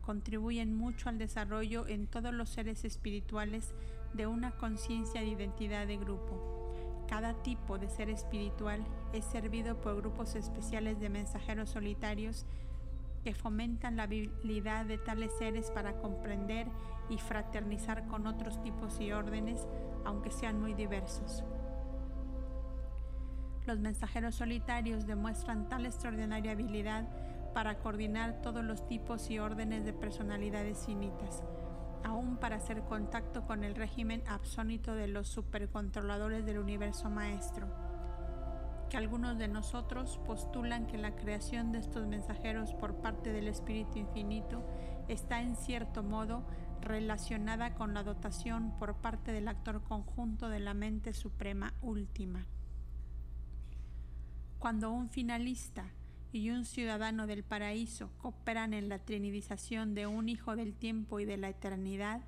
Contribuyen 0.00 0.74
mucho 0.74 1.10
al 1.10 1.18
desarrollo 1.18 1.86
en 1.86 2.06
todos 2.06 2.32
los 2.32 2.48
seres 2.48 2.84
espirituales 2.84 3.74
de 4.14 4.26
una 4.26 4.52
conciencia 4.52 5.20
de 5.20 5.26
identidad 5.26 5.86
de 5.86 5.98
grupo. 5.98 6.64
Cada 7.08 7.34
tipo 7.42 7.78
de 7.78 7.90
ser 7.90 8.08
espiritual 8.08 8.84
es 9.12 9.24
servido 9.26 9.80
por 9.80 9.96
grupos 9.96 10.34
especiales 10.34 10.98
de 10.98 11.10
mensajeros 11.10 11.70
solitarios 11.70 12.46
que 13.26 13.34
fomentan 13.34 13.96
la 13.96 14.04
habilidad 14.04 14.86
de 14.86 14.98
tales 14.98 15.32
seres 15.36 15.72
para 15.72 15.94
comprender 15.94 16.68
y 17.10 17.18
fraternizar 17.18 18.06
con 18.06 18.28
otros 18.28 18.62
tipos 18.62 19.00
y 19.00 19.10
órdenes, 19.10 19.66
aunque 20.04 20.30
sean 20.30 20.60
muy 20.60 20.74
diversos. 20.74 21.42
Los 23.66 23.80
mensajeros 23.80 24.36
solitarios 24.36 25.08
demuestran 25.08 25.68
tal 25.68 25.86
extraordinaria 25.86 26.52
habilidad 26.52 27.08
para 27.52 27.80
coordinar 27.80 28.42
todos 28.42 28.62
los 28.62 28.86
tipos 28.86 29.28
y 29.28 29.40
órdenes 29.40 29.84
de 29.84 29.92
personalidades 29.92 30.86
finitas, 30.86 31.42
aún 32.04 32.36
para 32.36 32.58
hacer 32.58 32.82
contacto 32.82 33.44
con 33.44 33.64
el 33.64 33.74
régimen 33.74 34.22
absónito 34.28 34.94
de 34.94 35.08
los 35.08 35.26
supercontroladores 35.26 36.46
del 36.46 36.60
universo 36.60 37.10
maestro 37.10 37.85
que 38.88 38.96
algunos 38.96 39.38
de 39.38 39.48
nosotros 39.48 40.18
postulan 40.26 40.86
que 40.86 40.98
la 40.98 41.16
creación 41.16 41.72
de 41.72 41.78
estos 41.78 42.06
mensajeros 42.06 42.74
por 42.74 42.96
parte 42.96 43.32
del 43.32 43.48
Espíritu 43.48 43.98
Infinito 43.98 44.66
está 45.08 45.42
en 45.42 45.56
cierto 45.56 46.02
modo 46.02 46.44
relacionada 46.80 47.74
con 47.74 47.94
la 47.94 48.02
dotación 48.02 48.72
por 48.78 48.96
parte 48.96 49.32
del 49.32 49.48
actor 49.48 49.82
conjunto 49.82 50.48
de 50.48 50.60
la 50.60 50.74
mente 50.74 51.12
suprema 51.12 51.74
última. 51.82 52.46
Cuando 54.58 54.90
un 54.90 55.10
finalista 55.10 55.92
y 56.32 56.50
un 56.50 56.64
ciudadano 56.64 57.26
del 57.26 57.44
paraíso 57.44 58.10
cooperan 58.18 58.74
en 58.74 58.88
la 58.88 58.98
trinidización 58.98 59.94
de 59.94 60.06
un 60.06 60.28
hijo 60.28 60.56
del 60.56 60.74
tiempo 60.74 61.20
y 61.20 61.24
de 61.24 61.36
la 61.36 61.48
eternidad, 61.48 62.22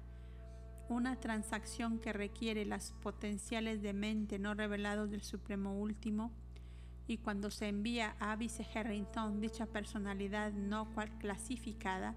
una 0.89 1.17
transacción 1.17 1.99
que 1.99 2.13
requiere 2.13 2.65
las 2.65 2.93
potenciales 3.03 3.83
de 3.83 3.93
mente 3.93 4.39
no 4.39 4.55
revelados 4.55 5.11
del 5.11 5.23
Supremo 5.23 5.79
Último, 5.79 6.33
y 7.09 7.17
cuando 7.17 7.51
se 7.51 7.69
envía 7.69 8.15
a 8.21 8.37
Vice 8.37 8.67
Harrington 8.75 9.41
dicha 9.41 9.65
personalidad 9.65 10.53
no 10.53 10.87
clasificada, 11.19 12.15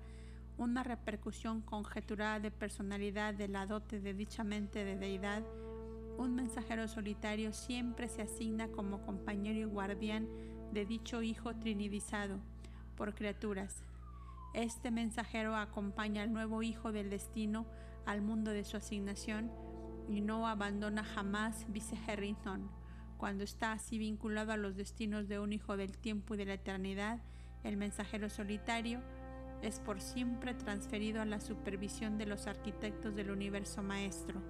una 0.58 0.84
repercusión 0.84 1.62
conjeturada 1.62 2.42
de 2.42 2.52
personalidad 2.52 3.34
de 3.34 3.48
la 3.48 3.66
dote 3.66 4.02
de 4.02 4.14
dicha 4.14 4.44
mente 4.44 4.84
de 4.84 4.98
deidad, 4.98 5.44
un 6.18 6.36
mensajero 6.36 6.90
solitario 6.90 7.54
siempre 7.54 8.10
se 8.10 8.22
asigna 8.22 8.68
como 8.68 9.02
compañero 9.06 9.60
y 9.60 9.64
guardián 9.64 10.28
de 10.74 10.86
dicho 10.86 11.22
hijo 11.22 11.56
trinidizado 11.56 12.40
por 12.98 13.16
criaturas. 13.16 13.84
Este 14.54 14.92
mensajero 14.92 15.56
acompaña 15.56 16.22
al 16.22 16.34
nuevo 16.34 16.64
hijo 16.64 16.92
del 16.92 17.10
destino 17.10 17.66
al 18.06 18.22
mundo 18.22 18.52
de 18.52 18.66
su 18.66 18.76
asignación 18.76 19.52
y 20.10 20.20
no 20.20 20.48
abandona 20.48 21.06
jamás 21.06 21.66
Vice 21.70 21.98
Harrington. 22.08 22.81
Cuando 23.22 23.44
está 23.44 23.74
así 23.74 24.00
vinculado 24.00 24.52
a 24.52 24.58
los 24.58 24.76
destinos 24.76 25.28
de 25.28 25.38
un 25.38 25.54
hijo 25.54 25.78
del 25.78 25.96
tiempo 25.96 26.34
y 26.34 26.38
de 26.38 26.46
la 26.46 26.56
eternidad, 26.56 27.20
el 27.64 27.78
mensajero 27.78 28.32
solitario 28.32 29.00
es 29.62 29.80
por 29.80 30.02
siempre 30.02 30.56
transferido 30.56 31.22
a 31.22 31.26
la 31.26 31.40
supervisión 31.40 32.18
de 32.18 32.26
los 32.26 32.48
arquitectos 32.48 33.16
del 33.16 33.30
universo 33.30 33.84
maestro. 33.84 34.42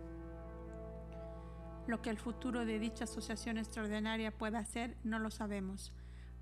Lo 1.85 2.01
que 2.01 2.11
el 2.11 2.17
futuro 2.17 2.63
de 2.65 2.79
dicha 2.79 3.03
asociación 3.03 3.57
extraordinaria 3.57 4.31
pueda 4.31 4.59
hacer 4.59 4.95
no 5.03 5.19
lo 5.19 5.31
sabemos. 5.31 5.91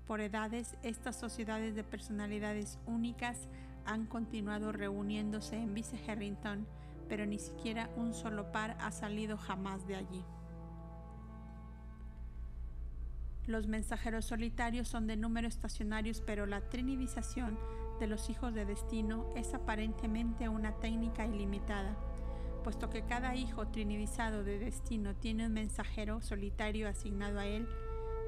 Por 0.06 0.20
edades, 0.20 0.76
estas 0.84 1.18
sociedades 1.18 1.74
de 1.74 1.82
personalidades 1.82 2.78
únicas 2.86 3.48
han 3.84 4.06
continuado 4.06 4.70
reuniéndose 4.70 5.56
en 5.56 5.74
Vice 5.74 6.00
Harrington, 6.06 6.64
pero 7.08 7.26
ni 7.26 7.40
siquiera 7.40 7.90
un 7.96 8.14
solo 8.14 8.52
par 8.52 8.76
ha 8.78 8.92
salido 8.92 9.36
jamás 9.36 9.84
de 9.88 9.96
allí. 9.96 10.24
Los 13.46 13.66
mensajeros 13.66 14.26
solitarios 14.26 14.88
son 14.88 15.06
de 15.06 15.16
número 15.16 15.48
estacionarios, 15.48 16.20
pero 16.20 16.46
la 16.46 16.60
trinidización 16.60 17.58
de 17.98 18.06
los 18.06 18.30
hijos 18.30 18.54
de 18.54 18.64
destino 18.64 19.26
es 19.36 19.54
aparentemente 19.54 20.48
una 20.48 20.72
técnica 20.72 21.26
ilimitada, 21.26 21.96
puesto 22.64 22.90
que 22.90 23.02
cada 23.02 23.34
hijo 23.34 23.68
trinidizado 23.68 24.44
de 24.44 24.58
destino 24.58 25.14
tiene 25.14 25.46
un 25.46 25.52
mensajero 25.52 26.20
solitario 26.20 26.88
asignado 26.88 27.40
a 27.40 27.46
él, 27.46 27.68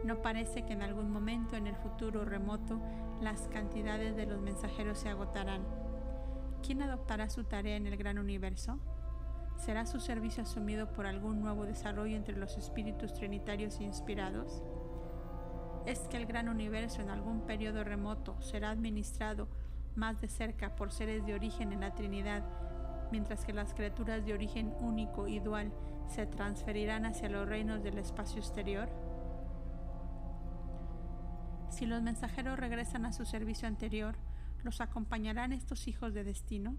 no 0.05 0.21
parece 0.21 0.65
que 0.65 0.73
en 0.73 0.83
algún 0.83 1.11
momento 1.11 1.57
en 1.57 1.69
el 1.69 1.77
futuro 1.77 2.25
remoto 2.25 2.81
las 3.21 3.43
cantidades 3.49 4.17
de 4.17 4.27
los 4.27 4.41
mensajeros 4.41 4.99
se 4.99 5.09
agotarán. 5.09 5.63
¿Quién 6.65 6.83
adoptará 6.83 7.31
su 7.31 7.45
tarea 7.45 7.77
en 7.77 7.87
el 7.87 7.97
gran 7.97 8.19
universo? 8.19 8.79
¿Será 9.57 9.87
su 9.87 10.01
servicio 10.01 10.43
asumido 10.43 10.93
por 10.93 11.07
algún 11.07 11.41
nuevo 11.41 11.67
desarrollo 11.67 12.17
entre 12.17 12.37
los 12.37 12.57
espíritus 12.57 13.15
trinitarios 13.15 13.81
inspirados? 13.81 14.63
¿Es 15.87 16.01
que 16.09 16.17
el 16.17 16.27
gran 16.27 16.49
universo 16.49 17.01
en 17.01 17.11
algún 17.11 17.43
periodo 17.43 17.85
remoto 17.85 18.41
será 18.41 18.71
administrado 18.71 19.49
más 19.95 20.21
de 20.21 20.29
cerca 20.29 20.75
por 20.77 20.93
seres 20.93 21.27
de 21.27 21.35
origen 21.35 21.73
en 21.73 21.81
la 21.81 21.95
Trinidad, 21.95 22.45
mientras 23.11 23.45
que 23.45 23.53
las 23.53 23.75
criaturas 23.75 24.25
de 24.25 24.33
origen 24.33 24.75
único 24.81 25.29
y 25.29 25.41
dual 25.41 25.73
se 26.09 26.27
transferirán 26.27 27.05
hacia 27.05 27.29
los 27.29 27.49
reinos 27.49 27.83
del 27.83 27.99
espacio 27.99 28.39
exterior? 28.39 28.89
Si 31.71 31.87
los 31.87 32.03
mensajeros 32.03 32.59
regresan 32.59 33.07
a 33.07 33.13
su 33.13 33.25
servicio 33.25 33.67
anterior, 33.67 34.17
¿Los 34.63 34.81
acompañarán 34.81 35.53
estos 35.53 35.89
hijos 35.89 36.15
de 36.15 36.23
destino? 36.23 36.77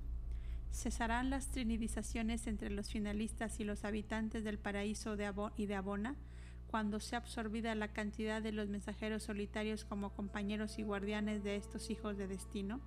¿Cesarán 0.72 1.30
las 1.30 1.52
trinidizaciones 1.52 2.48
entre 2.48 2.70
los 2.70 2.90
finalistas 2.90 3.60
y 3.60 3.66
los 3.66 3.84
habitantes 3.84 4.44
del 4.44 4.58
paraíso 4.58 5.16
y 5.58 5.66
de 5.66 5.76
Abona 5.76 6.16
cuando 6.74 7.00
sea 7.00 7.20
absorbida 7.20 7.76
la 7.76 7.90
cantidad 7.90 8.42
de 8.42 8.52
los 8.52 8.68
mensajeros 8.68 9.22
solitarios 9.22 9.86
como 9.86 10.10
compañeros 10.10 10.80
y 10.80 10.82
guardianes 10.82 11.44
de 11.44 11.56
estos 11.56 11.92
hijos 11.92 12.18
de 12.18 12.26
destino? 12.26 12.82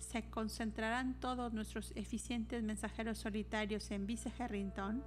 ¿Se 0.00 0.24
concentrarán 0.24 1.14
todos 1.20 1.52
nuestros 1.52 1.92
eficientes 1.94 2.64
mensajeros 2.64 3.18
solitarios 3.18 3.88
en 3.92 4.08
Vice 4.08 4.32
Harrington? 4.36 5.04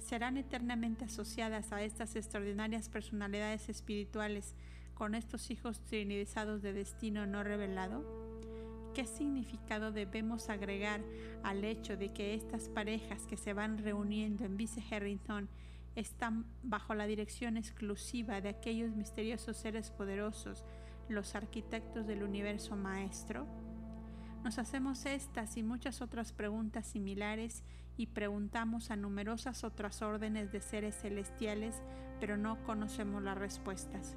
¿Serán 0.00 0.36
eternamente 0.36 1.04
asociadas 1.04 1.72
a 1.72 1.80
estas 1.80 2.16
extraordinarias 2.16 2.88
personalidades 2.88 3.68
espirituales 3.68 4.56
con 4.94 5.14
estos 5.14 5.52
hijos 5.52 5.78
trinidizados 5.84 6.60
de 6.60 6.72
destino 6.72 7.24
no 7.24 7.44
revelado? 7.44 8.02
¿Qué 8.96 9.06
significado 9.06 9.92
debemos 9.92 10.48
agregar 10.48 11.02
al 11.44 11.62
hecho 11.62 11.96
de 11.96 12.12
que 12.12 12.34
estas 12.34 12.68
parejas 12.68 13.28
que 13.28 13.36
se 13.36 13.52
van 13.52 13.78
reuniendo 13.78 14.44
en 14.44 14.56
Vice 14.56 14.82
Harrington 14.90 15.48
están 15.96 16.44
bajo 16.62 16.94
la 16.94 17.06
dirección 17.06 17.56
exclusiva 17.56 18.40
de 18.40 18.50
aquellos 18.50 18.94
misteriosos 18.94 19.56
seres 19.56 19.90
poderosos, 19.90 20.64
los 21.08 21.34
arquitectos 21.34 22.06
del 22.06 22.22
universo 22.22 22.76
maestro? 22.76 23.46
Nos 24.44 24.58
hacemos 24.58 25.06
estas 25.06 25.56
y 25.56 25.62
muchas 25.64 26.02
otras 26.02 26.32
preguntas 26.32 26.86
similares 26.86 27.64
y 27.96 28.06
preguntamos 28.06 28.90
a 28.90 28.96
numerosas 28.96 29.64
otras 29.64 30.02
órdenes 30.02 30.52
de 30.52 30.60
seres 30.60 30.94
celestiales, 31.00 31.82
pero 32.20 32.36
no 32.36 32.62
conocemos 32.64 33.22
las 33.22 33.38
respuestas. 33.38 34.14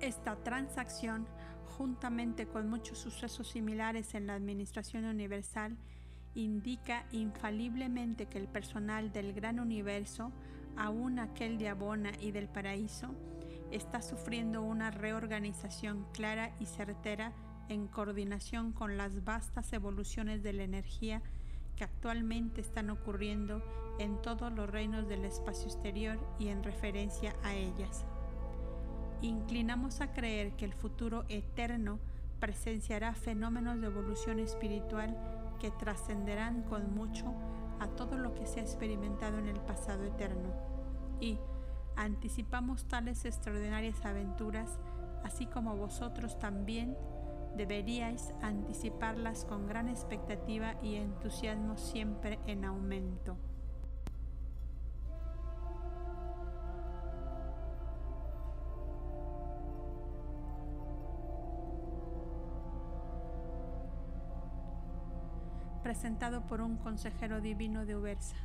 Esta 0.00 0.36
transacción, 0.36 1.26
juntamente 1.76 2.46
con 2.46 2.70
muchos 2.70 2.98
sucesos 2.98 3.48
similares 3.48 4.14
en 4.14 4.28
la 4.28 4.34
Administración 4.34 5.04
Universal, 5.04 5.76
indica 6.38 7.04
infaliblemente 7.10 8.26
que 8.26 8.38
el 8.38 8.46
personal 8.46 9.12
del 9.12 9.32
gran 9.32 9.58
universo, 9.58 10.32
aún 10.76 11.18
aquel 11.18 11.58
de 11.58 11.68
Abona 11.68 12.12
y 12.20 12.30
del 12.30 12.48
paraíso, 12.48 13.08
está 13.72 14.00
sufriendo 14.02 14.62
una 14.62 14.90
reorganización 14.90 16.06
clara 16.12 16.54
y 16.60 16.66
certera 16.66 17.32
en 17.68 17.86
coordinación 17.88 18.72
con 18.72 18.96
las 18.96 19.24
vastas 19.24 19.72
evoluciones 19.72 20.42
de 20.42 20.52
la 20.52 20.62
energía 20.62 21.22
que 21.76 21.84
actualmente 21.84 22.60
están 22.60 22.90
ocurriendo 22.90 23.62
en 23.98 24.22
todos 24.22 24.52
los 24.52 24.70
reinos 24.70 25.08
del 25.08 25.24
espacio 25.24 25.66
exterior 25.66 26.18
y 26.38 26.48
en 26.48 26.62
referencia 26.62 27.34
a 27.42 27.54
ellas. 27.54 28.06
Inclinamos 29.22 30.00
a 30.00 30.12
creer 30.12 30.52
que 30.52 30.64
el 30.64 30.72
futuro 30.72 31.24
eterno 31.28 31.98
presenciará 32.38 33.14
fenómenos 33.14 33.80
de 33.80 33.88
evolución 33.88 34.38
espiritual 34.38 35.16
que 35.58 35.70
trascenderán 35.70 36.62
con 36.62 36.94
mucho 36.94 37.34
a 37.80 37.88
todo 37.88 38.16
lo 38.16 38.34
que 38.34 38.46
se 38.46 38.60
ha 38.60 38.62
experimentado 38.62 39.38
en 39.38 39.48
el 39.48 39.60
pasado 39.60 40.04
eterno. 40.04 40.52
Y 41.20 41.38
anticipamos 41.96 42.86
tales 42.86 43.24
extraordinarias 43.24 44.04
aventuras, 44.04 44.78
así 45.24 45.46
como 45.46 45.76
vosotros 45.76 46.38
también 46.38 46.96
deberíais 47.56 48.32
anticiparlas 48.42 49.44
con 49.44 49.66
gran 49.66 49.88
expectativa 49.88 50.76
y 50.82 50.96
entusiasmo 50.96 51.76
siempre 51.76 52.38
en 52.46 52.64
aumento. 52.64 53.36
Presentado 65.88 66.42
por 66.42 66.60
un 66.60 66.76
consejero 66.76 67.40
divino 67.40 67.86
de 67.86 67.96
Ubersa. 67.96 68.36